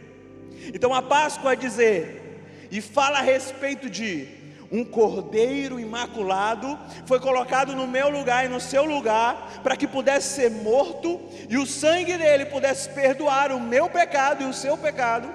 Então 0.73 0.93
a 0.93 1.01
Páscoa 1.01 1.53
é 1.53 1.55
dizer, 1.57 2.23
e 2.71 2.79
fala 2.79 3.19
a 3.19 3.21
respeito 3.21 3.89
de 3.89 4.42
um 4.73 4.83
cordeiro 4.83 5.79
imaculado 5.79 6.79
foi 7.05 7.19
colocado 7.19 7.75
no 7.75 7.85
meu 7.85 8.09
lugar 8.09 8.43
e 8.43 8.49
no 8.49 8.59
seu 8.59 8.83
lugar, 8.83 9.61
para 9.61 9.77
que 9.77 9.87
pudesse 9.87 10.33
ser 10.33 10.49
morto 10.49 11.21
e 11.47 11.59
o 11.59 11.65
sangue 11.65 12.17
dele 12.17 12.47
pudesse 12.47 12.89
perdoar 12.89 13.51
o 13.51 13.59
meu 13.59 13.87
pecado 13.87 14.41
e 14.41 14.47
o 14.47 14.53
seu 14.53 14.75
pecado. 14.75 15.31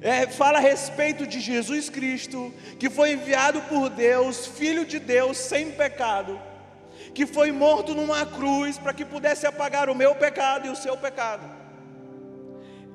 É, 0.00 0.26
fala 0.26 0.58
a 0.58 0.60
respeito 0.60 1.24
de 1.28 1.38
Jesus 1.38 1.88
Cristo, 1.88 2.52
que 2.76 2.90
foi 2.90 3.12
enviado 3.12 3.60
por 3.62 3.88
Deus, 3.88 4.48
Filho 4.48 4.84
de 4.84 4.98
Deus, 4.98 5.36
sem 5.36 5.70
pecado, 5.70 6.40
que 7.14 7.24
foi 7.24 7.52
morto 7.52 7.94
numa 7.94 8.26
cruz 8.26 8.78
para 8.78 8.92
que 8.92 9.04
pudesse 9.04 9.46
apagar 9.46 9.88
o 9.88 9.94
meu 9.94 10.12
pecado 10.16 10.66
e 10.66 10.70
o 10.70 10.74
seu 10.74 10.96
pecado. 10.96 11.48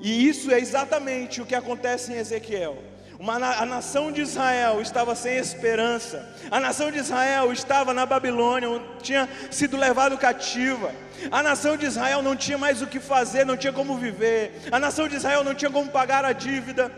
E 0.02 0.28
isso 0.28 0.52
é 0.52 0.60
exatamente 0.60 1.41
o 1.41 1.46
que 1.46 1.56
acontece 1.56 2.12
em 2.12 2.17
Ezequiel. 2.17 2.96
Uma, 3.19 3.36
a 3.36 3.65
nação 3.65 4.12
de 4.12 4.21
Israel 4.21 4.80
estava 4.80 5.15
sem 5.15 5.38
esperança. 5.38 6.23
A 6.51 6.60
nação 6.60 6.91
de 6.91 6.99
Israel 6.99 7.51
estava 7.51 7.93
na 7.93 8.06
Babilônia, 8.06 8.69
tinha 9.01 9.27
sido 9.49 9.75
levado 9.75 10.17
cativa. 10.17 10.91
A 11.32 11.41
nação 11.41 11.75
de 11.75 11.86
Israel 11.86 12.21
não 12.21 12.36
tinha 12.36 12.58
mais 12.58 12.82
o 12.82 12.88
que 12.88 12.99
fazer, 12.99 13.43
não 13.43 13.58
tinha 13.58 13.73
como 13.73 13.97
viver. 13.97 14.62
A 14.71 14.80
nação 14.80 15.08
de 15.08 15.15
Israel 15.15 15.43
não 15.43 15.56
tinha 15.56 15.71
como 15.71 15.89
pagar 15.89 16.23
a 16.23 16.32
dívida. 16.32 16.91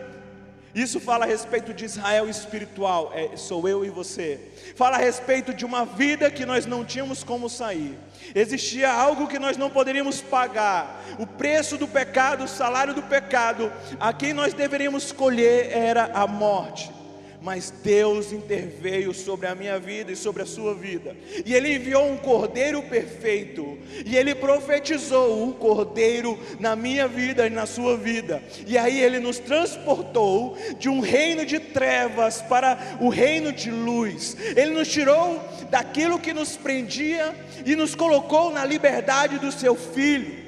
Isso 0.74 1.00
fala 1.00 1.24
a 1.24 1.28
respeito 1.28 1.74
de 1.74 1.84
Israel 1.84 2.28
espiritual, 2.28 3.10
é, 3.14 3.36
sou 3.36 3.68
eu 3.68 3.84
e 3.84 3.90
você. 3.90 4.38
Fala 4.76 4.96
a 4.96 5.00
respeito 5.00 5.52
de 5.52 5.64
uma 5.64 5.84
vida 5.84 6.30
que 6.30 6.46
nós 6.46 6.64
não 6.66 6.84
tínhamos 6.84 7.24
como 7.24 7.48
sair. 7.48 7.98
Existia 8.34 8.92
algo 8.92 9.26
que 9.26 9.38
nós 9.38 9.56
não 9.56 9.68
poderíamos 9.68 10.20
pagar. 10.20 11.02
O 11.18 11.26
preço 11.26 11.76
do 11.76 11.88
pecado, 11.88 12.44
o 12.44 12.48
salário 12.48 12.94
do 12.94 13.02
pecado, 13.02 13.72
a 13.98 14.12
quem 14.12 14.32
nós 14.32 14.54
deveríamos 14.54 15.04
escolher 15.04 15.70
era 15.72 16.10
a 16.14 16.26
morte 16.26 16.99
mas 17.42 17.70
Deus 17.82 18.32
interveio 18.32 19.14
sobre 19.14 19.46
a 19.46 19.54
minha 19.54 19.78
vida 19.78 20.12
e 20.12 20.16
sobre 20.16 20.42
a 20.42 20.46
sua 20.46 20.74
vida, 20.74 21.16
e 21.44 21.54
Ele 21.54 21.74
enviou 21.74 22.10
um 22.10 22.16
cordeiro 22.16 22.82
perfeito, 22.82 23.78
e 24.04 24.16
Ele 24.16 24.34
profetizou 24.34 25.48
o 25.48 25.54
cordeiro 25.54 26.38
na 26.58 26.76
minha 26.76 27.08
vida 27.08 27.46
e 27.46 27.50
na 27.50 27.66
sua 27.66 27.96
vida, 27.96 28.42
e 28.66 28.76
aí 28.76 29.00
Ele 29.00 29.18
nos 29.18 29.38
transportou 29.38 30.56
de 30.78 30.88
um 30.88 31.00
reino 31.00 31.46
de 31.46 31.58
trevas 31.58 32.42
para 32.42 32.98
o 33.00 33.08
reino 33.08 33.52
de 33.52 33.70
luz, 33.70 34.36
Ele 34.56 34.72
nos 34.72 34.88
tirou 34.88 35.40
daquilo 35.70 36.18
que 36.18 36.34
nos 36.34 36.56
prendia 36.56 37.34
e 37.64 37.74
nos 37.74 37.94
colocou 37.94 38.50
na 38.50 38.64
liberdade 38.64 39.38
do 39.38 39.50
Seu 39.50 39.74
Filho. 39.74 40.40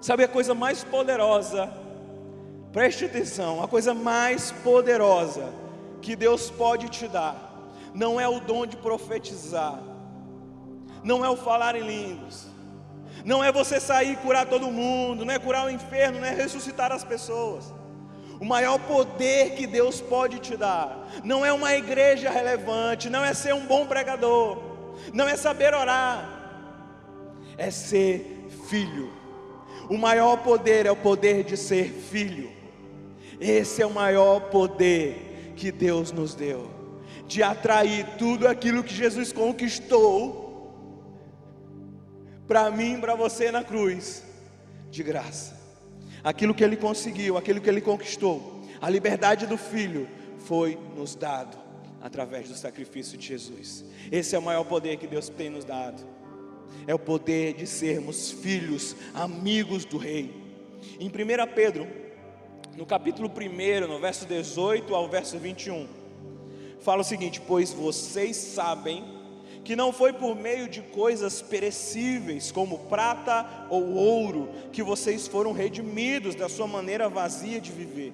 Sabe 0.00 0.24
a 0.24 0.28
coisa 0.28 0.54
mais 0.54 0.82
poderosa 0.82 1.87
Preste 2.72 3.06
atenção, 3.06 3.62
a 3.62 3.68
coisa 3.68 3.94
mais 3.94 4.50
poderosa 4.50 5.52
que 6.02 6.14
Deus 6.14 6.50
pode 6.50 6.88
te 6.88 7.08
dar 7.08 7.48
não 7.94 8.20
é 8.20 8.28
o 8.28 8.40
dom 8.40 8.66
de 8.66 8.76
profetizar, 8.76 9.80
não 11.02 11.24
é 11.24 11.30
o 11.30 11.36
falar 11.36 11.74
em 11.74 11.82
línguas, 11.82 12.46
não 13.24 13.42
é 13.42 13.50
você 13.50 13.80
sair 13.80 14.12
e 14.12 14.16
curar 14.16 14.46
todo 14.46 14.70
mundo, 14.70 15.24
não 15.24 15.32
é 15.32 15.38
curar 15.38 15.66
o 15.66 15.70
enfermo, 15.70 16.18
não 16.18 16.26
é 16.26 16.34
ressuscitar 16.34 16.92
as 16.92 17.02
pessoas. 17.02 17.72
O 18.38 18.44
maior 18.44 18.78
poder 18.78 19.54
que 19.56 19.66
Deus 19.66 20.00
pode 20.00 20.38
te 20.38 20.56
dar 20.56 21.08
não 21.24 21.44
é 21.44 21.52
uma 21.52 21.74
igreja 21.74 22.30
relevante, 22.30 23.10
não 23.10 23.24
é 23.24 23.34
ser 23.34 23.54
um 23.54 23.66
bom 23.66 23.86
pregador, 23.86 24.58
não 25.12 25.26
é 25.26 25.36
saber 25.36 25.74
orar, 25.74 26.28
é 27.56 27.70
ser 27.70 28.46
filho. 28.68 29.10
O 29.88 29.96
maior 29.96 30.36
poder 30.38 30.86
é 30.86 30.90
o 30.90 30.96
poder 30.96 31.42
de 31.42 31.56
ser 31.56 31.90
filho. 31.90 32.57
Esse 33.40 33.82
é 33.82 33.86
o 33.86 33.90
maior 33.90 34.40
poder 34.50 35.52
que 35.56 35.70
Deus 35.70 36.12
nos 36.12 36.34
deu, 36.34 36.70
de 37.26 37.42
atrair 37.42 38.06
tudo 38.18 38.46
aquilo 38.46 38.82
que 38.82 38.94
Jesus 38.94 39.32
conquistou 39.32 40.48
para 42.46 42.70
mim 42.70 42.94
e 42.94 43.00
para 43.00 43.14
você 43.14 43.52
na 43.52 43.62
cruz, 43.62 44.22
de 44.90 45.02
graça. 45.02 45.58
Aquilo 46.24 46.54
que 46.54 46.64
ele 46.64 46.76
conseguiu, 46.76 47.36
aquilo 47.36 47.60
que 47.60 47.68
ele 47.68 47.80
conquistou, 47.80 48.62
a 48.80 48.88
liberdade 48.88 49.46
do 49.46 49.58
Filho 49.58 50.08
foi 50.38 50.78
nos 50.96 51.14
dado 51.14 51.56
através 52.00 52.48
do 52.48 52.54
sacrifício 52.54 53.18
de 53.18 53.26
Jesus. 53.26 53.84
Esse 54.10 54.34
é 54.34 54.38
o 54.38 54.42
maior 54.42 54.64
poder 54.64 54.96
que 54.96 55.06
Deus 55.06 55.28
tem 55.28 55.50
nos 55.50 55.64
dado. 55.64 56.02
É 56.86 56.94
o 56.94 56.98
poder 56.98 57.54
de 57.54 57.66
sermos 57.66 58.30
filhos, 58.30 58.96
amigos 59.14 59.84
do 59.84 59.98
Rei. 59.98 60.34
Em 60.98 61.08
1 61.08 61.12
Pedro 61.54 61.86
no 62.78 62.86
capítulo 62.86 63.28
1, 63.28 63.88
no 63.88 63.98
verso 63.98 64.24
18 64.24 64.94
ao 64.94 65.08
verso 65.08 65.36
21, 65.36 65.88
fala 66.80 67.00
o 67.00 67.04
seguinte: 67.04 67.42
Pois 67.44 67.72
vocês 67.72 68.36
sabem 68.36 69.04
que 69.64 69.74
não 69.74 69.92
foi 69.92 70.12
por 70.12 70.36
meio 70.36 70.68
de 70.68 70.80
coisas 70.80 71.42
perecíveis, 71.42 72.52
como 72.52 72.78
prata 72.88 73.66
ou 73.68 73.94
ouro, 73.94 74.48
que 74.72 74.80
vocês 74.80 75.26
foram 75.26 75.50
redimidos 75.50 76.36
da 76.36 76.48
sua 76.48 76.68
maneira 76.68 77.08
vazia 77.08 77.60
de 77.60 77.72
viver, 77.72 78.12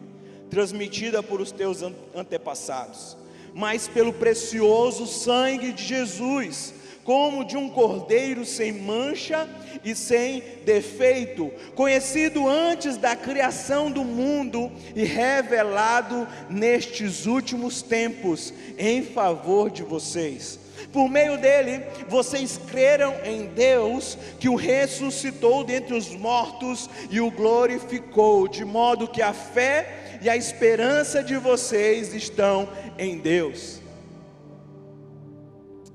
transmitida 0.48 1.22
por 1.22 1.42
os 1.42 1.52
teus 1.52 1.82
antepassados, 2.14 3.18
mas 3.52 3.86
pelo 3.86 4.14
precioso 4.14 5.06
sangue 5.06 5.74
de 5.74 5.84
Jesus 5.84 6.72
como 7.04 7.44
de 7.44 7.56
um 7.56 7.68
cordeiro 7.68 8.44
sem 8.44 8.72
mancha 8.72 9.48
e 9.84 9.94
sem 9.94 10.42
defeito, 10.64 11.52
conhecido 11.74 12.48
antes 12.48 12.96
da 12.96 13.14
criação 13.14 13.90
do 13.90 14.02
mundo 14.02 14.72
e 14.96 15.04
revelado 15.04 16.26
nestes 16.48 17.26
últimos 17.26 17.82
tempos 17.82 18.52
em 18.78 19.02
favor 19.02 19.70
de 19.70 19.82
vocês. 19.82 20.58
Por 20.92 21.08
meio 21.08 21.36
dele, 21.38 21.82
vocês 22.08 22.58
creram 22.70 23.14
em 23.24 23.46
Deus, 23.46 24.16
que 24.38 24.48
o 24.48 24.54
ressuscitou 24.54 25.64
dentre 25.64 25.94
os 25.94 26.10
mortos 26.10 26.88
e 27.10 27.20
o 27.20 27.30
glorificou, 27.30 28.46
de 28.48 28.64
modo 28.64 29.08
que 29.08 29.20
a 29.20 29.32
fé 29.32 30.18
e 30.22 30.28
a 30.30 30.36
esperança 30.36 31.22
de 31.22 31.36
vocês 31.36 32.14
estão 32.14 32.68
em 32.98 33.18
Deus. 33.18 33.83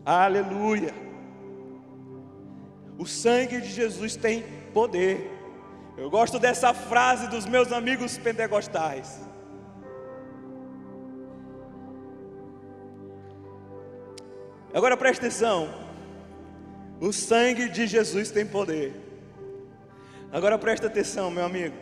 Aleluia. 0.10 0.92
O 2.98 3.06
sangue 3.06 3.62
de 3.62 3.68
Jesus 3.68 4.16
tem 4.16 4.44
poder. 4.74 5.30
Eu 5.96 6.10
gosto 6.10 6.40
dessa 6.40 6.74
frase 6.74 7.28
dos 7.28 7.46
meus 7.46 7.72
amigos 7.72 8.18
pentecostais. 8.18 9.22
Agora 14.74 14.98
preste 14.98 15.20
atenção. 15.20 15.70
O 17.00 17.14
sangue 17.14 17.70
de 17.70 17.86
Jesus 17.86 18.32
tem 18.32 18.48
poder. 18.48 18.96
Agora 20.32 20.58
preste 20.58 20.88
atenção, 20.88 21.30
meu 21.30 21.46
amigo. 21.46 21.76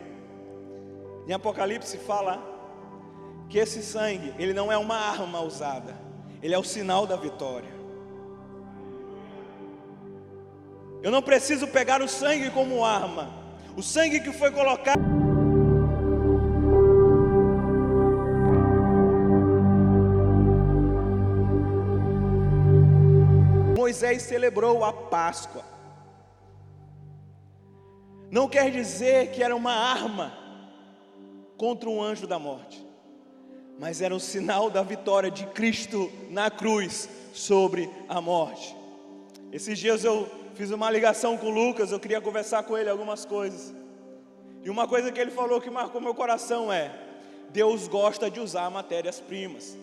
Em 1.26 1.32
Apocalipse 1.32 1.96
fala 1.96 2.44
que 3.48 3.56
esse 3.56 3.82
sangue, 3.82 4.34
ele 4.38 4.52
não 4.52 4.70
é 4.70 4.76
uma 4.76 4.96
arma 4.96 5.40
usada, 5.40 5.96
ele 6.42 6.54
é 6.54 6.58
o 6.58 6.62
sinal 6.62 7.06
da 7.06 7.16
vitória. 7.16 7.77
Eu 11.02 11.10
não 11.10 11.22
preciso 11.22 11.66
pegar 11.68 12.02
o 12.02 12.08
sangue 12.08 12.50
como 12.50 12.84
arma. 12.84 13.30
O 13.76 13.82
sangue 13.82 14.20
que 14.20 14.32
foi 14.32 14.50
colocado. 14.50 15.00
Moisés 23.76 24.22
celebrou 24.22 24.84
a 24.84 24.92
Páscoa. 24.92 25.64
Não 28.30 28.48
quer 28.48 28.70
dizer 28.70 29.30
que 29.30 29.42
era 29.42 29.56
uma 29.56 29.72
arma 29.72 30.36
contra 31.56 31.88
um 31.88 32.02
anjo 32.02 32.26
da 32.26 32.38
morte, 32.38 32.84
mas 33.78 34.02
era 34.02 34.14
um 34.14 34.18
sinal 34.18 34.68
da 34.68 34.82
vitória 34.82 35.30
de 35.30 35.46
Cristo 35.46 36.10
na 36.28 36.50
cruz 36.50 37.08
sobre 37.32 37.88
a 38.08 38.20
morte. 38.20 38.76
Esses 39.50 39.78
dias 39.78 40.04
eu 40.04 40.28
fiz 40.58 40.72
uma 40.72 40.90
ligação 40.90 41.36
com 41.36 41.46
o 41.46 41.50
Lucas, 41.50 41.92
eu 41.92 42.00
queria 42.00 42.20
conversar 42.20 42.64
com 42.64 42.76
ele 42.76 42.90
algumas 42.90 43.24
coisas. 43.24 43.72
E 44.64 44.68
uma 44.68 44.88
coisa 44.88 45.12
que 45.12 45.20
ele 45.20 45.30
falou 45.30 45.60
que 45.60 45.70
marcou 45.70 46.00
meu 46.00 46.12
coração 46.12 46.72
é: 46.72 46.90
Deus 47.50 47.86
gosta 47.86 48.28
de 48.28 48.40
usar 48.40 48.68
matérias-primas. 48.68 49.78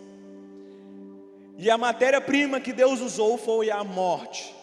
E 1.57 1.69
a 1.69 1.77
matéria-prima 1.77 2.59
que 2.59 2.73
Deus 2.73 2.99
usou 2.99 3.37
foi 3.37 3.71
a 3.71 3.85
morte. 3.85 4.53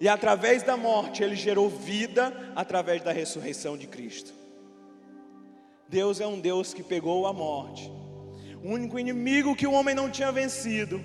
E 0.00 0.08
através 0.08 0.64
da 0.64 0.76
morte 0.76 1.22
ele 1.22 1.36
gerou 1.36 1.68
vida 1.68 2.32
através 2.56 3.00
da 3.00 3.12
ressurreição 3.12 3.76
de 3.76 3.86
Cristo. 3.86 4.32
Deus 5.88 6.20
é 6.20 6.26
um 6.26 6.40
Deus 6.40 6.74
que 6.74 6.82
pegou 6.82 7.28
a 7.28 7.32
morte, 7.32 7.88
o 8.60 8.70
único 8.70 8.98
inimigo 8.98 9.54
que 9.54 9.68
o 9.68 9.72
homem 9.72 9.94
não 9.94 10.10
tinha 10.10 10.32
vencido, 10.32 11.00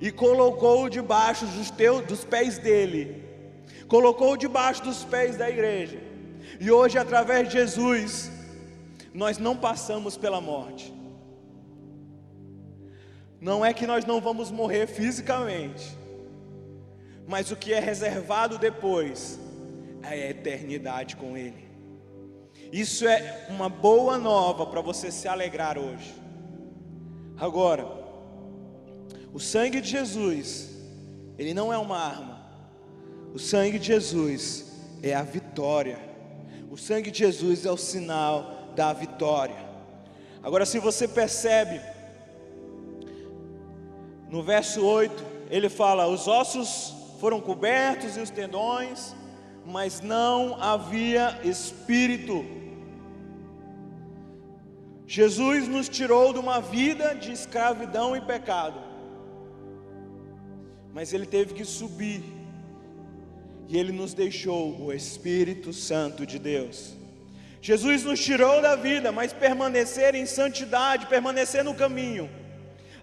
e 0.00 0.10
colocou 0.10 0.88
debaixo 0.88 1.46
dos, 1.46 1.70
teus, 1.70 2.04
dos 2.04 2.24
pés 2.24 2.58
dele, 2.58 3.24
colocou 3.88 4.36
debaixo 4.36 4.82
dos 4.82 5.04
pés 5.04 5.36
da 5.36 5.48
igreja, 5.48 5.98
e 6.60 6.70
hoje, 6.70 6.98
através 6.98 7.48
de 7.48 7.54
Jesus, 7.54 8.30
nós 9.12 9.38
não 9.38 9.56
passamos 9.56 10.16
pela 10.16 10.40
morte. 10.40 10.92
Não 13.40 13.64
é 13.64 13.72
que 13.72 13.86
nós 13.86 14.04
não 14.04 14.20
vamos 14.20 14.50
morrer 14.50 14.86
fisicamente, 14.86 15.96
mas 17.26 17.50
o 17.50 17.56
que 17.56 17.72
é 17.72 17.80
reservado 17.80 18.58
depois 18.58 19.38
é 20.02 20.08
a 20.08 20.30
eternidade 20.30 21.16
com 21.16 21.36
Ele. 21.36 21.66
Isso 22.72 23.06
é 23.06 23.46
uma 23.48 23.68
boa 23.68 24.18
nova 24.18 24.66
para 24.66 24.80
você 24.80 25.10
se 25.10 25.28
alegrar 25.28 25.78
hoje. 25.78 26.14
Agora, 27.36 28.05
o 29.36 29.38
sangue 29.38 29.82
de 29.82 29.90
Jesus, 29.90 30.70
ele 31.36 31.52
não 31.52 31.70
é 31.70 31.76
uma 31.76 31.98
arma. 31.98 32.40
O 33.34 33.38
sangue 33.38 33.78
de 33.78 33.88
Jesus 33.88 34.72
é 35.02 35.14
a 35.14 35.22
vitória. 35.22 35.98
O 36.70 36.76
sangue 36.78 37.10
de 37.10 37.18
Jesus 37.18 37.66
é 37.66 37.70
o 37.70 37.76
sinal 37.76 38.72
da 38.74 38.94
vitória. 38.94 39.58
Agora, 40.42 40.64
se 40.64 40.78
você 40.78 41.06
percebe, 41.06 41.82
no 44.30 44.42
verso 44.42 44.82
8, 44.82 45.22
ele 45.50 45.68
fala: 45.68 46.06
os 46.06 46.26
ossos 46.26 46.94
foram 47.20 47.38
cobertos 47.38 48.16
e 48.16 48.20
os 48.20 48.30
tendões, 48.30 49.14
mas 49.66 50.00
não 50.00 50.56
havia 50.62 51.38
espírito. 51.44 52.42
Jesus 55.06 55.68
nos 55.68 55.90
tirou 55.90 56.32
de 56.32 56.38
uma 56.38 56.58
vida 56.58 57.14
de 57.14 57.32
escravidão 57.32 58.16
e 58.16 58.20
pecado, 58.22 58.85
mas 60.96 61.12
Ele 61.12 61.26
teve 61.26 61.52
que 61.52 61.62
subir, 61.62 62.22
e 63.68 63.76
Ele 63.76 63.92
nos 63.92 64.14
deixou 64.14 64.80
o 64.80 64.90
Espírito 64.90 65.70
Santo 65.70 66.24
de 66.24 66.38
Deus. 66.38 66.94
Jesus 67.60 68.02
nos 68.02 68.18
tirou 68.18 68.62
da 68.62 68.76
vida, 68.76 69.12
mas 69.12 69.30
permanecer 69.30 70.14
em 70.14 70.24
santidade, 70.24 71.04
permanecer 71.04 71.62
no 71.62 71.74
caminho, 71.74 72.30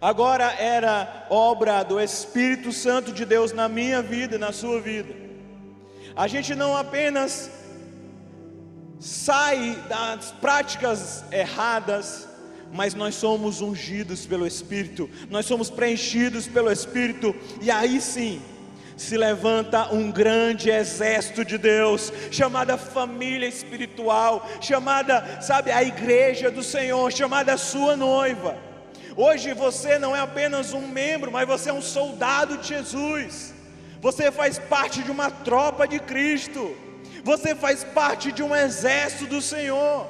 agora 0.01 0.45
era 0.53 1.27
obra 1.29 1.83
do 1.83 1.99
Espírito 1.99 2.71
Santo 2.71 3.11
de 3.11 3.25
Deus 3.25 3.53
na 3.53 3.69
minha 3.69 4.01
vida 4.01 4.37
e 4.37 4.39
na 4.39 4.51
sua 4.51 4.81
vida. 4.81 5.13
A 6.15 6.27
gente 6.27 6.55
não 6.55 6.75
apenas 6.75 7.51
sai 8.99 9.75
das 9.87 10.31
práticas 10.31 11.23
erradas, 11.31 12.27
mas 12.73 12.93
nós 12.93 13.15
somos 13.15 13.61
ungidos 13.61 14.25
pelo 14.25 14.47
Espírito, 14.47 15.09
nós 15.29 15.45
somos 15.45 15.69
preenchidos 15.69 16.47
pelo 16.47 16.71
Espírito, 16.71 17.35
e 17.61 17.69
aí 17.69 18.01
sim 18.01 18.41
se 18.97 19.17
levanta 19.17 19.93
um 19.93 20.11
grande 20.11 20.69
exército 20.69 21.43
de 21.43 21.57
Deus, 21.57 22.11
chamada 22.31 22.77
família 22.77 23.47
espiritual, 23.47 24.47
chamada, 24.61 25.41
sabe, 25.41 25.71
a 25.71 25.83
igreja 25.83 26.51
do 26.51 26.63
Senhor, 26.63 27.11
chamada 27.11 27.57
sua 27.57 27.95
noiva. 27.95 28.57
Hoje 29.15 29.53
você 29.53 29.99
não 29.99 30.15
é 30.15 30.19
apenas 30.19 30.73
um 30.73 30.87
membro, 30.87 31.31
mas 31.31 31.47
você 31.47 31.69
é 31.69 31.73
um 31.73 31.81
soldado 31.81 32.57
de 32.57 32.69
Jesus. 32.69 33.53
Você 34.01 34.31
faz 34.31 34.57
parte 34.57 35.03
de 35.03 35.11
uma 35.11 35.29
tropa 35.29 35.87
de 35.87 35.99
Cristo. 35.99 36.75
Você 37.23 37.55
faz 37.55 37.83
parte 37.83 38.31
de 38.31 38.41
um 38.41 38.55
exército 38.55 39.27
do 39.27 39.41
Senhor. 39.41 40.07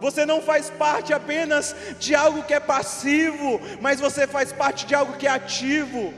Você 0.00 0.24
não 0.24 0.40
faz 0.40 0.70
parte 0.70 1.12
apenas 1.12 1.74
de 1.98 2.14
algo 2.14 2.42
que 2.44 2.54
é 2.54 2.60
passivo, 2.60 3.60
mas 3.80 4.00
você 4.00 4.26
faz 4.26 4.52
parte 4.52 4.86
de 4.86 4.94
algo 4.94 5.16
que 5.16 5.26
é 5.26 5.30
ativo. 5.30 6.14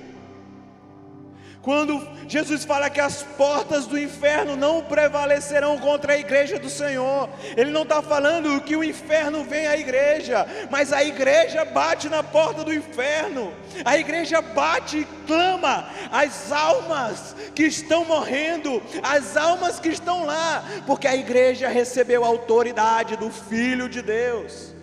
Quando 1.63 2.09
Jesus 2.27 2.65
fala 2.65 2.89
que 2.89 3.01
as 3.01 3.23
portas 3.23 3.87
do 3.87 3.99
inferno 3.99 4.57
não 4.57 4.83
prevalecerão 4.83 5.79
contra 5.79 6.15
a 6.15 6.19
igreja 6.19 6.59
do 6.59 6.71
Senhor, 6.71 7.29
Ele 7.55 7.71
não 7.71 7.83
está 7.83 8.01
falando 8.01 8.63
que 8.63 8.75
o 8.75 8.83
inferno 8.83 9.45
vem 9.45 9.67
à 9.67 9.77
igreja, 9.77 10.47
mas 10.71 10.91
a 10.91 11.05
igreja 11.05 11.63
bate 11.67 12.09
na 12.09 12.23
porta 12.23 12.65
do 12.65 12.73
inferno, 12.73 13.53
a 13.85 13.99
igreja 13.99 14.41
bate 14.41 15.01
e 15.01 15.09
clama 15.27 15.91
as 16.11 16.51
almas 16.51 17.37
que 17.55 17.65
estão 17.65 18.07
morrendo, 18.07 18.83
as 19.03 19.37
almas 19.37 19.79
que 19.79 19.91
estão 19.91 20.25
lá, 20.25 20.65
porque 20.87 21.07
a 21.07 21.15
igreja 21.15 21.69
recebeu 21.69 22.25
a 22.25 22.29
autoridade 22.29 23.17
do 23.17 23.31
Filho 23.31 23.87
de 23.87 24.01
Deus. 24.01 24.75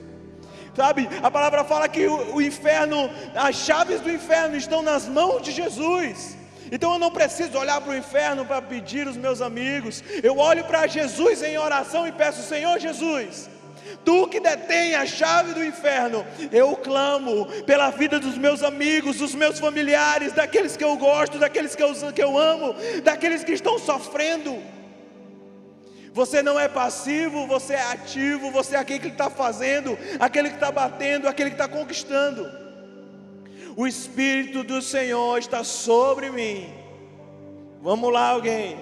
Sabe, 0.75 1.09
a 1.23 1.31
palavra 1.31 1.63
fala 1.63 1.89
que 1.89 2.05
o, 2.05 2.35
o 2.35 2.39
inferno, 2.39 3.09
as 3.33 3.55
chaves 3.55 3.99
do 3.99 4.11
inferno 4.11 4.55
estão 4.55 4.83
nas 4.83 5.07
mãos 5.07 5.41
de 5.41 5.51
Jesus. 5.51 6.36
Então 6.71 6.93
eu 6.93 6.99
não 6.99 7.11
preciso 7.11 7.57
olhar 7.57 7.79
para 7.81 7.91
o 7.91 7.97
inferno 7.97 8.45
para 8.45 8.61
pedir 8.61 9.07
os 9.07 9.17
meus 9.17 9.41
amigos. 9.41 10.03
Eu 10.23 10.37
olho 10.37 10.63
para 10.65 10.87
Jesus 10.87 11.41
em 11.41 11.57
oração 11.57 12.07
e 12.07 12.11
peço: 12.11 12.41
Senhor 12.43 12.79
Jesus, 12.79 13.49
Tu 14.03 14.27
que 14.27 14.39
detém 14.39 14.95
a 14.95 15.05
chave 15.05 15.53
do 15.53 15.63
inferno, 15.63 16.25
eu 16.51 16.75
clamo 16.75 17.45
pela 17.63 17.89
vida 17.89 18.19
dos 18.19 18.37
meus 18.37 18.63
amigos, 18.63 19.17
dos 19.17 19.33
meus 19.33 19.59
familiares, 19.59 20.33
daqueles 20.33 20.75
que 20.75 20.83
eu 20.83 20.95
gosto, 20.97 21.39
daqueles 21.39 21.75
que 21.75 21.83
eu, 21.83 21.93
que 22.13 22.23
eu 22.23 22.37
amo, 22.37 22.75
daqueles 23.03 23.43
que 23.43 23.53
estão 23.53 23.79
sofrendo. 23.79 24.61
Você 26.13 26.41
não 26.41 26.59
é 26.59 26.67
passivo, 26.67 27.45
você 27.47 27.73
é 27.73 27.83
ativo, 27.91 28.49
você 28.51 28.75
é 28.75 28.79
aquele 28.79 28.99
que 28.99 29.07
está 29.07 29.29
fazendo, 29.29 29.97
aquele 30.19 30.49
que 30.49 30.55
está 30.55 30.71
batendo, 30.71 31.27
aquele 31.27 31.51
que 31.51 31.55
está 31.55 31.67
conquistando 31.67 32.66
o 33.77 33.85
Espírito 33.85 34.63
do 34.63 34.81
Senhor 34.81 35.37
está 35.37 35.63
sobre 35.63 36.31
mim. 36.31 36.67
Vamos 37.79 38.11
lá, 38.11 38.29
alguém. 38.29 38.75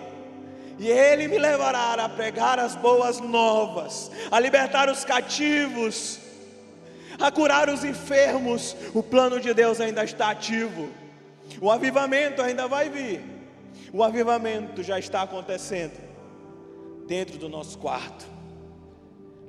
E 0.79 0.87
Ele 0.87 1.27
me 1.27 1.37
levará 1.37 1.95
a 1.95 2.07
pregar 2.07 2.57
as 2.59 2.77
boas 2.77 3.19
novas, 3.19 4.09
a 4.31 4.39
libertar 4.39 4.89
os 4.89 5.03
cativos, 5.03 6.17
a 7.19 7.29
curar 7.29 7.67
os 7.67 7.83
enfermos. 7.83 8.73
O 8.93 9.03
plano 9.03 9.37
de 9.37 9.53
Deus 9.53 9.81
ainda 9.81 10.01
está 10.01 10.31
ativo. 10.31 10.89
O 11.59 11.69
avivamento 11.69 12.41
ainda 12.41 12.65
vai 12.65 12.89
vir. 12.89 13.21
O 13.91 14.01
avivamento 14.01 14.81
já 14.81 14.97
está 14.97 15.23
acontecendo 15.23 15.99
dentro 17.05 17.37
do 17.37 17.49
nosso 17.49 17.77
quarto. 17.79 18.25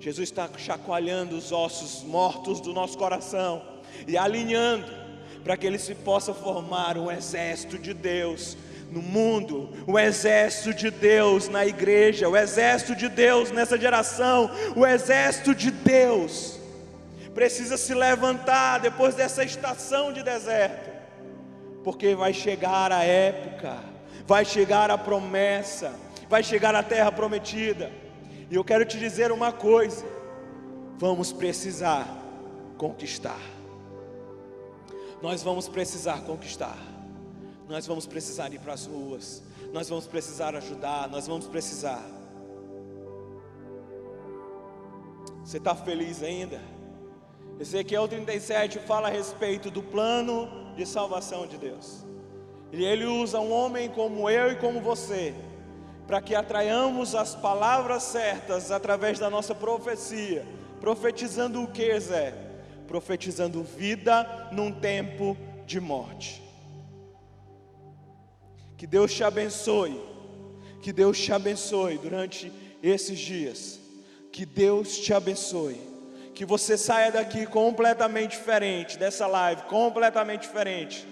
Jesus 0.01 0.29
está 0.29 0.51
chacoalhando 0.59 1.37
os 1.37 1.53
ossos 1.53 2.03
mortos 2.03 2.61
do 2.61 2.73
nosso 2.73 2.99
coração 2.99 3.63
e 4.09 4.19
alinhando 4.19 5.06
para 5.47 5.57
que 5.57 5.65
ele 5.65 5.79
se 5.79 5.95
possa 5.95 6.35
formar 6.35 6.99
um 6.99 7.09
exército 7.09 7.79
de 7.79 7.95
Deus 7.95 8.59
no 8.91 9.01
mundo, 9.01 9.71
o 9.87 9.97
exército 9.97 10.75
de 10.75 10.91
Deus 10.91 11.49
na 11.49 11.65
igreja, 11.65 12.29
o 12.29 12.37
exército 12.37 12.97
de 12.97 13.09
Deus 13.09 13.53
nessa 13.53 13.79
geração, 13.79 14.51
o 14.75 14.85
exército 14.85 15.55
de 15.55 15.71
Deus 15.71 16.59
precisa 17.33 17.77
se 17.77 17.95
levantar 17.95 18.81
depois 18.81 19.15
dessa 19.15 19.45
estação 19.45 20.13
de 20.13 20.21
deserto, 20.25 20.91
porque 21.85 22.17
vai 22.17 22.33
chegar 22.33 22.91
a 22.91 23.05
época, 23.05 23.77
vai 24.27 24.45
chegar 24.45 24.91
a 24.91 24.99
promessa, 24.99 25.95
vai 26.29 26.43
chegar 26.43 26.75
a 26.75 26.83
terra 26.83 27.13
prometida. 27.13 27.93
E 28.51 28.57
eu 28.57 28.65
quero 28.65 28.85
te 28.85 28.99
dizer 28.99 29.31
uma 29.31 29.53
coisa: 29.53 30.05
vamos 30.99 31.33
precisar 31.33 32.05
conquistar 32.77 33.56
nós 35.27 35.43
vamos 35.43 35.67
precisar 35.67 36.21
conquistar, 36.21 36.79
nós 37.69 37.85
vamos 37.85 38.07
precisar 38.07 38.53
ir 38.53 38.61
para 38.61 38.75
as 38.75 38.87
ruas, 38.87 39.43
nós 39.73 39.89
vamos 39.89 40.07
precisar 40.07 40.55
ajudar, 40.55 41.09
nós 41.09 41.27
vamos 41.27 41.49
precisar. 41.49 42.01
Você 45.45 45.57
está 45.57 45.75
feliz 45.75 46.23
ainda? 46.23 46.63
Ezequiel 47.59 48.07
37 48.07 48.79
fala 48.79 49.09
a 49.09 49.11
respeito 49.11 49.69
do 49.69 49.83
plano 49.83 50.49
de 50.77 50.87
salvação 50.87 51.45
de 51.45 51.59
Deus. 51.59 52.05
E 52.73 52.85
ele 52.85 53.05
usa 53.05 53.41
um 53.41 53.51
homem 53.51 53.89
como 53.91 54.31
eu 54.31 54.53
e 54.53 54.55
como 54.55 54.81
você, 54.81 55.35
para 56.07 56.21
que 56.21 56.37
atraiamos 56.37 57.17
as 57.17 57.35
palavras 57.35 58.05
certas 58.05 58.71
através 58.71 59.19
da 59.19 59.29
nossa 59.29 59.57
profecia. 59.57 60.47
Profetizando 60.79 61.65
o 61.65 61.67
que, 61.67 61.99
Zé? 61.99 62.46
Profetizando 62.87 63.63
vida 63.63 64.49
num 64.53 64.73
tempo 64.73 65.37
de 65.67 65.81
morte. 65.81 66.43
Que 68.77 68.87
Deus 68.87 69.13
te 69.13 69.25
abençoe, 69.25 70.01
que 70.83 70.93
Deus 70.93 71.19
te 71.19 71.33
abençoe 71.33 71.99
durante 71.99 72.53
esses 72.83 73.19
dias, 73.19 73.81
que 74.31 74.45
Deus 74.45 74.99
te 74.99 75.13
abençoe, 75.13 75.81
que 76.35 76.45
você 76.45 76.77
saia 76.77 77.11
daqui 77.11 77.47
completamente 77.47 78.33
diferente 78.33 78.99
dessa 78.99 79.27
live, 79.27 79.63
completamente 79.63 80.43
diferente, 80.43 81.07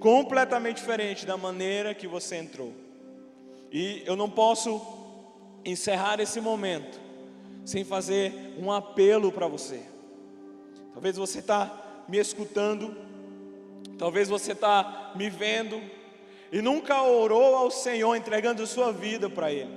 completamente 0.00 0.76
diferente 0.76 1.24
da 1.24 1.36
maneira 1.36 1.94
que 1.94 2.06
você 2.06 2.36
entrou. 2.36 2.72
E 3.70 4.02
eu 4.04 4.16
não 4.16 4.28
posso 4.28 4.80
encerrar 5.64 6.20
esse 6.20 6.40
momento 6.40 7.00
sem 7.64 7.84
fazer 7.84 8.54
um 8.58 8.70
apelo 8.70 9.32
para 9.32 9.46
você. 9.48 9.95
Talvez 10.96 11.14
você 11.14 11.40
está 11.40 11.70
me 12.08 12.16
escutando, 12.16 12.96
talvez 13.98 14.30
você 14.30 14.52
está 14.52 15.12
me 15.14 15.28
vendo. 15.28 15.78
E 16.50 16.62
nunca 16.62 17.02
orou 17.02 17.54
ao 17.54 17.70
Senhor 17.70 18.16
entregando 18.16 18.66
sua 18.66 18.94
vida 18.94 19.28
para 19.28 19.52
Ele. 19.52 19.68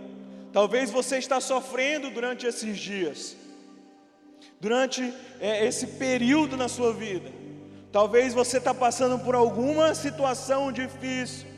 Talvez 0.54 0.90
você 0.90 1.18
está 1.18 1.42
sofrendo 1.42 2.10
durante 2.10 2.48
esses 2.48 2.80
dias, 2.80 3.36
durante 4.62 5.14
é, 5.42 5.66
esse 5.66 5.88
período 5.88 6.56
na 6.56 6.70
sua 6.70 6.94
vida. 6.94 7.30
Talvez 7.92 8.34
você 8.34 8.58
está 8.58 8.74
passando 8.74 9.20
por 9.20 9.36
alguma 9.36 9.94
situação 9.94 10.72
difícil. 10.72 11.50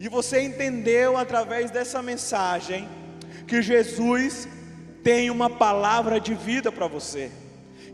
E 0.00 0.08
você 0.08 0.42
entendeu 0.42 1.16
através 1.16 1.70
dessa 1.70 2.02
mensagem 2.02 2.88
que 3.46 3.62
Jesus 3.62 4.48
tem 5.04 5.30
uma 5.30 5.48
palavra 5.48 6.18
de 6.18 6.34
vida 6.34 6.72
para 6.72 6.88
você 6.88 7.30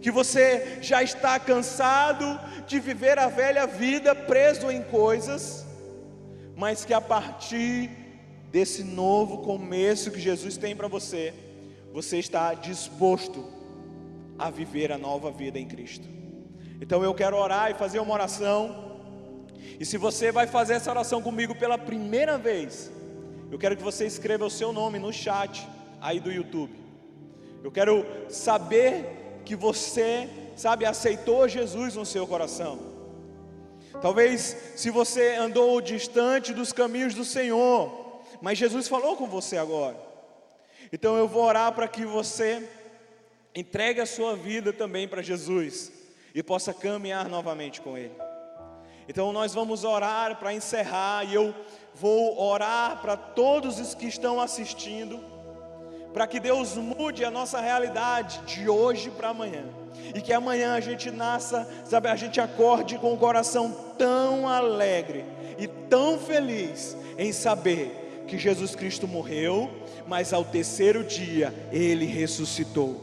que 0.02 0.10
você 0.10 0.78
já 0.82 1.00
está 1.00 1.38
cansado 1.38 2.38
de 2.66 2.80
viver 2.80 3.18
a 3.20 3.28
velha 3.28 3.66
vida 3.66 4.14
preso 4.14 4.68
em 4.68 4.82
coisas, 4.82 5.64
mas 6.56 6.84
que 6.84 6.92
a 6.92 7.00
partir 7.00 7.88
desse 8.50 8.82
novo 8.82 9.38
começo 9.38 10.10
que 10.10 10.20
Jesus 10.20 10.56
tem 10.56 10.74
para 10.74 10.88
você, 10.88 11.32
você 11.92 12.18
está 12.18 12.52
disposto 12.52 13.46
a 14.36 14.50
viver 14.50 14.90
a 14.90 14.98
nova 14.98 15.30
vida 15.30 15.58
em 15.58 15.66
Cristo. 15.68 16.08
Então 16.80 17.04
eu 17.04 17.14
quero 17.14 17.36
orar 17.36 17.70
e 17.70 17.74
fazer 17.74 18.00
uma 18.00 18.12
oração. 18.12 18.98
E 19.78 19.86
se 19.86 19.96
você 19.96 20.32
vai 20.32 20.48
fazer 20.48 20.74
essa 20.74 20.90
oração 20.90 21.22
comigo 21.22 21.54
pela 21.54 21.78
primeira 21.78 22.36
vez, 22.36 22.90
eu 23.52 23.58
quero 23.58 23.76
que 23.76 23.82
você 23.84 24.04
escreva 24.04 24.44
o 24.44 24.50
seu 24.50 24.72
nome 24.72 24.98
no 24.98 25.12
chat 25.12 25.64
aí 26.00 26.18
do 26.18 26.32
YouTube. 26.32 26.74
Eu 27.62 27.70
quero 27.70 28.04
saber 28.28 29.21
que 29.44 29.56
você, 29.56 30.28
sabe, 30.56 30.84
aceitou 30.84 31.48
Jesus 31.48 31.94
no 31.94 32.06
seu 32.06 32.26
coração. 32.26 32.78
Talvez 34.00 34.56
se 34.76 34.90
você 34.90 35.34
andou 35.34 35.80
distante 35.80 36.52
dos 36.52 36.72
caminhos 36.72 37.14
do 37.14 37.24
Senhor, 37.24 38.22
mas 38.40 38.58
Jesus 38.58 38.88
falou 38.88 39.16
com 39.16 39.26
você 39.26 39.56
agora. 39.56 39.96
Então 40.92 41.16
eu 41.16 41.28
vou 41.28 41.44
orar 41.44 41.72
para 41.72 41.88
que 41.88 42.04
você 42.04 42.68
entregue 43.54 44.00
a 44.00 44.06
sua 44.06 44.34
vida 44.34 44.72
também 44.72 45.06
para 45.06 45.22
Jesus 45.22 45.92
e 46.34 46.42
possa 46.42 46.72
caminhar 46.72 47.28
novamente 47.28 47.80
com 47.80 47.96
Ele. 47.96 48.14
Então 49.08 49.32
nós 49.32 49.52
vamos 49.52 49.84
orar 49.84 50.36
para 50.38 50.54
encerrar 50.54 51.24
e 51.24 51.34
eu 51.34 51.54
vou 51.94 52.40
orar 52.40 53.00
para 53.02 53.16
todos 53.16 53.78
os 53.78 53.94
que 53.94 54.06
estão 54.06 54.40
assistindo, 54.40 55.22
para 56.12 56.26
que 56.26 56.38
Deus 56.38 56.76
mude 56.76 57.24
a 57.24 57.30
nossa 57.30 57.60
realidade 57.60 58.40
de 58.46 58.68
hoje 58.68 59.10
para 59.10 59.30
amanhã. 59.30 59.64
E 60.14 60.20
que 60.20 60.32
amanhã 60.32 60.74
a 60.74 60.80
gente 60.80 61.10
nasça, 61.10 61.66
sabe, 61.84 62.08
a 62.08 62.16
gente 62.16 62.40
acorde 62.40 62.98
com 62.98 63.14
o 63.14 63.18
coração 63.18 63.74
tão 63.96 64.48
alegre 64.48 65.24
e 65.58 65.66
tão 65.66 66.18
feliz 66.18 66.96
em 67.16 67.32
saber 67.32 68.24
que 68.26 68.38
Jesus 68.38 68.74
Cristo 68.74 69.08
morreu, 69.08 69.70
mas 70.06 70.32
ao 70.32 70.44
terceiro 70.44 71.04
dia 71.04 71.52
ele 71.70 72.04
ressuscitou. 72.06 73.00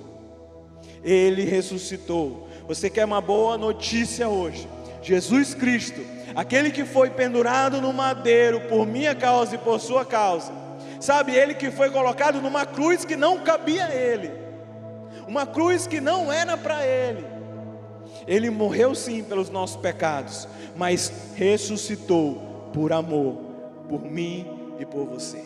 Ele 1.04 1.46
ressuscitou. 1.46 2.48
Você 2.68 2.90
quer 2.90 3.06
uma 3.06 3.22
boa 3.22 3.58
notícia 3.58 4.28
hoje? 4.28 4.68
Jesus 5.02 5.54
Cristo, 5.54 6.02
aquele 6.36 6.72
que 6.72 6.86
foi 6.86 7.10
pendurado 7.10 7.82
no 7.82 7.94
madeiro 7.94 8.62
por 8.62 8.86
minha 8.86 9.16
causa 9.16 9.56
e 9.56 9.58
por 9.58 9.80
sua 9.80 10.06
causa, 10.06 10.52
sabe, 11.00 11.36
ele 11.36 11.54
que 11.54 11.72
foi 11.72 11.90
colocado 11.90 12.42
numa 12.42 12.66
cruz 12.66 13.06
que 13.06 13.16
não 13.16 13.40
cabia 13.40 13.86
a 13.86 13.96
ele, 13.96 14.32
uma 15.28 15.46
cruz 15.46 15.88
que 15.88 16.02
não 16.02 16.32
era 16.32 16.58
para 16.58 16.86
ele. 16.86 17.26
Ele 18.28 18.50
morreu 18.50 18.94
sim 18.94 19.24
pelos 19.24 19.50
nossos 19.50 19.78
pecados, 19.78 20.48
mas 20.76 21.12
ressuscitou 21.36 22.70
por 22.74 22.92
amor, 22.92 23.38
por 23.88 24.04
mim 24.04 24.76
e 24.80 24.86
por 24.86 25.06
você. 25.06 25.44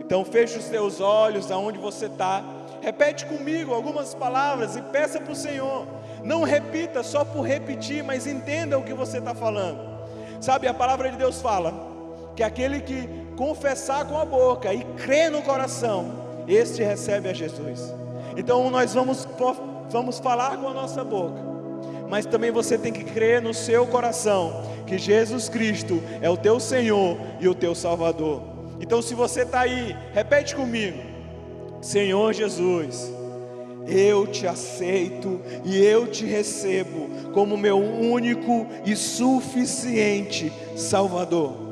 Então 0.00 0.24
feche 0.24 0.58
os 0.58 0.64
seus 0.64 1.00
olhos 1.00 1.50
aonde 1.50 1.78
você 1.78 2.06
está. 2.06 2.42
Repete 2.80 3.26
comigo 3.26 3.74
algumas 3.74 4.14
palavras 4.14 4.76
e 4.76 4.82
peça 4.82 5.20
para 5.20 5.32
o 5.32 5.36
Senhor. 5.36 5.86
Não 6.24 6.42
repita 6.42 7.02
só 7.02 7.24
por 7.24 7.42
repetir, 7.42 8.02
mas 8.02 8.26
entenda 8.26 8.78
o 8.78 8.82
que 8.82 8.94
você 8.94 9.18
está 9.18 9.34
falando. 9.34 9.78
Sabe, 10.40 10.66
a 10.66 10.74
palavra 10.74 11.10
de 11.10 11.16
Deus 11.16 11.40
fala 11.40 11.72
que 12.34 12.42
aquele 12.42 12.80
que 12.80 13.08
confessar 13.40 14.04
com 14.04 14.18
a 14.18 14.24
boca 14.26 14.74
e 14.74 14.84
crer 14.98 15.30
no 15.30 15.40
coração, 15.40 16.12
este 16.46 16.82
recebe 16.82 17.26
a 17.26 17.32
Jesus. 17.32 17.94
Então 18.36 18.68
nós 18.68 18.92
vamos, 18.92 19.26
vamos 19.88 20.18
falar 20.18 20.58
com 20.58 20.68
a 20.68 20.74
nossa 20.74 21.02
boca, 21.02 21.40
mas 22.10 22.26
também 22.26 22.50
você 22.50 22.76
tem 22.76 22.92
que 22.92 23.02
crer 23.02 23.40
no 23.40 23.54
seu 23.54 23.86
coração 23.86 24.62
que 24.86 24.98
Jesus 24.98 25.48
Cristo 25.48 26.02
é 26.20 26.28
o 26.28 26.36
teu 26.36 26.60
Senhor 26.60 27.16
e 27.40 27.48
o 27.48 27.54
teu 27.54 27.74
Salvador. 27.74 28.42
Então, 28.78 29.00
se 29.00 29.14
você 29.14 29.40
está 29.40 29.60
aí, 29.60 29.96
repete 30.12 30.54
comigo: 30.54 30.98
Senhor 31.80 32.34
Jesus 32.34 33.10
eu 33.86 34.26
te 34.26 34.46
aceito 34.46 35.40
e 35.64 35.82
eu 35.82 36.06
te 36.06 36.26
recebo 36.26 37.08
como 37.32 37.56
meu 37.56 37.78
único 37.78 38.66
e 38.84 38.94
suficiente 38.94 40.52
Salvador. 40.76 41.70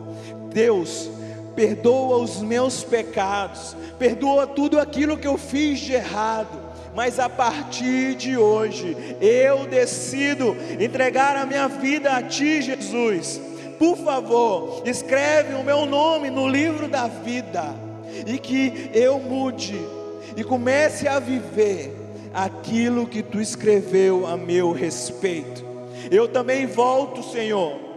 Deus, 0.50 1.10
perdoa 1.58 2.18
os 2.18 2.40
meus 2.40 2.84
pecados, 2.84 3.76
perdoa 3.98 4.46
tudo 4.46 4.78
aquilo 4.78 5.18
que 5.18 5.26
eu 5.26 5.36
fiz 5.36 5.80
de 5.80 5.92
errado, 5.92 6.56
mas 6.94 7.18
a 7.18 7.28
partir 7.28 8.14
de 8.14 8.36
hoje 8.36 8.96
eu 9.20 9.66
decido 9.66 10.56
entregar 10.78 11.34
a 11.34 11.44
minha 11.44 11.66
vida 11.66 12.12
a 12.12 12.22
Ti, 12.22 12.62
Jesus. 12.62 13.40
Por 13.76 13.96
favor, 13.96 14.84
escreve 14.86 15.54
o 15.54 15.64
meu 15.64 15.84
nome 15.84 16.30
no 16.30 16.46
livro 16.46 16.86
da 16.86 17.08
vida 17.08 17.74
e 18.24 18.38
que 18.38 18.92
eu 18.94 19.18
mude 19.18 19.80
e 20.36 20.44
comece 20.44 21.08
a 21.08 21.18
viver 21.18 21.92
aquilo 22.32 23.04
que 23.04 23.20
tu 23.20 23.40
escreveu 23.40 24.28
a 24.28 24.36
meu 24.36 24.70
respeito. 24.70 25.64
Eu 26.08 26.28
também 26.28 26.66
volto, 26.66 27.20
Senhor, 27.24 27.87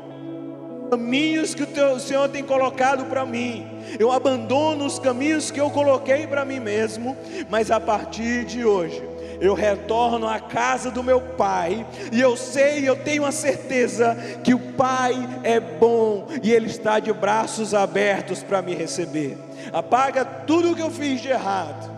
caminhos 0.92 1.56
que 1.56 1.64
o 1.64 1.68
teu 1.68 1.98
Senhor 2.02 2.28
tem 2.28 2.44
colocado 2.44 3.06
para 3.06 3.26
mim. 3.26 3.66
Eu 3.98 4.12
abandono 4.12 4.86
os 4.86 5.00
caminhos 5.00 5.50
que 5.50 5.62
eu 5.62 5.70
coloquei 5.70 6.28
para 6.28 6.44
mim 6.44 6.60
mesmo, 6.60 7.16
mas 7.50 7.72
a 7.72 7.80
partir 7.80 8.44
de 8.44 8.66
hoje 8.66 9.02
eu 9.39 9.54
retorno 9.54 10.28
à 10.28 10.38
casa 10.38 10.92
do 10.92 11.02
meu 11.02 11.22
pai, 11.22 11.88
e 12.12 12.20
eu 12.20 12.36
sei, 12.36 12.88
eu 12.88 12.96
tenho 12.96 13.26
a 13.26 13.32
certeza 13.32 14.16
que 14.44 14.54
o 14.54 14.60
pai 14.60 15.14
é 15.44 15.62
bom 15.62 16.28
e 16.44 16.52
ele 16.52 16.68
está 16.68 17.00
de 17.00 17.12
braços 17.12 17.74
abertos 17.74 18.44
para 18.44 18.62
me 18.62 18.76
receber. 18.76 19.38
Apaga 19.72 20.26
tudo 20.26 20.72
o 20.72 20.76
que 20.76 20.82
eu 20.82 20.92
fiz 20.92 21.22
de 21.22 21.30
errado, 21.30 21.89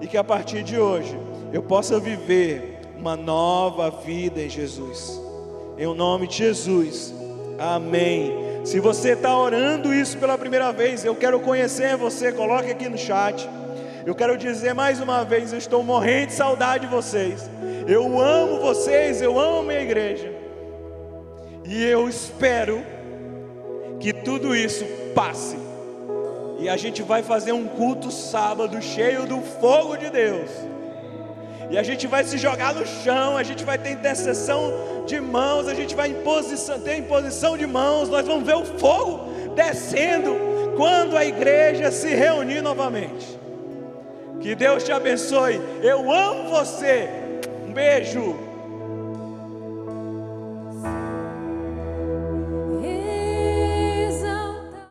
e 0.00 0.06
que 0.06 0.16
a 0.18 0.22
partir 0.22 0.62
de 0.62 0.78
hoje 0.78 1.18
eu 1.54 1.62
possa 1.62 1.98
viver 1.98 2.80
uma 2.98 3.16
nova 3.16 3.90
vida 3.90 4.42
em 4.42 4.50
Jesus. 4.50 5.18
Em 5.78 5.86
o 5.86 5.94
nome 5.94 6.28
de 6.28 6.36
Jesus. 6.36 7.21
Amém. 7.62 8.64
Se 8.64 8.80
você 8.80 9.12
está 9.12 9.38
orando 9.38 9.94
isso 9.94 10.18
pela 10.18 10.36
primeira 10.36 10.72
vez, 10.72 11.04
eu 11.04 11.14
quero 11.14 11.38
conhecer 11.38 11.96
você. 11.96 12.32
Coloque 12.32 12.72
aqui 12.72 12.88
no 12.88 12.98
chat. 12.98 13.48
Eu 14.04 14.16
quero 14.16 14.36
dizer 14.36 14.74
mais 14.74 15.00
uma 15.00 15.24
vez: 15.24 15.52
eu 15.52 15.58
estou 15.58 15.80
morrendo 15.84 16.26
de 16.26 16.32
saudade 16.32 16.86
de 16.86 16.92
vocês. 16.92 17.48
Eu 17.86 18.20
amo 18.20 18.58
vocês, 18.58 19.22
eu 19.22 19.38
amo 19.38 19.62
minha 19.62 19.80
igreja. 19.80 20.32
E 21.64 21.84
eu 21.84 22.08
espero 22.08 22.82
que 24.00 24.12
tudo 24.12 24.56
isso 24.56 24.84
passe. 25.14 25.56
E 26.58 26.68
a 26.68 26.76
gente 26.76 27.00
vai 27.00 27.22
fazer 27.22 27.52
um 27.52 27.68
culto 27.68 28.10
sábado 28.10 28.82
cheio 28.82 29.24
do 29.24 29.40
fogo 29.40 29.96
de 29.96 30.10
Deus 30.10 30.50
e 31.72 31.78
a 31.78 31.82
gente 31.82 32.06
vai 32.06 32.22
se 32.22 32.36
jogar 32.36 32.74
no 32.74 32.86
chão, 32.86 33.34
a 33.34 33.42
gente 33.42 33.64
vai 33.64 33.78
ter 33.78 33.92
intercessão 33.92 35.04
de 35.06 35.18
mãos, 35.18 35.66
a 35.66 35.72
gente 35.72 35.94
vai 35.94 36.14
ter 36.84 36.98
imposição 36.98 37.56
de 37.56 37.66
mãos, 37.66 38.10
nós 38.10 38.26
vamos 38.26 38.44
ver 38.44 38.56
o 38.56 38.64
fogo 38.78 39.32
descendo 39.54 40.36
quando 40.76 41.16
a 41.16 41.24
igreja 41.24 41.90
se 41.90 42.08
reunir 42.08 42.60
novamente. 42.60 43.40
Que 44.38 44.54
Deus 44.54 44.84
te 44.84 44.92
abençoe. 44.92 45.62
Eu 45.82 46.12
amo 46.12 46.50
você. 46.50 47.08
Um 47.66 47.72
beijo. 47.72 48.51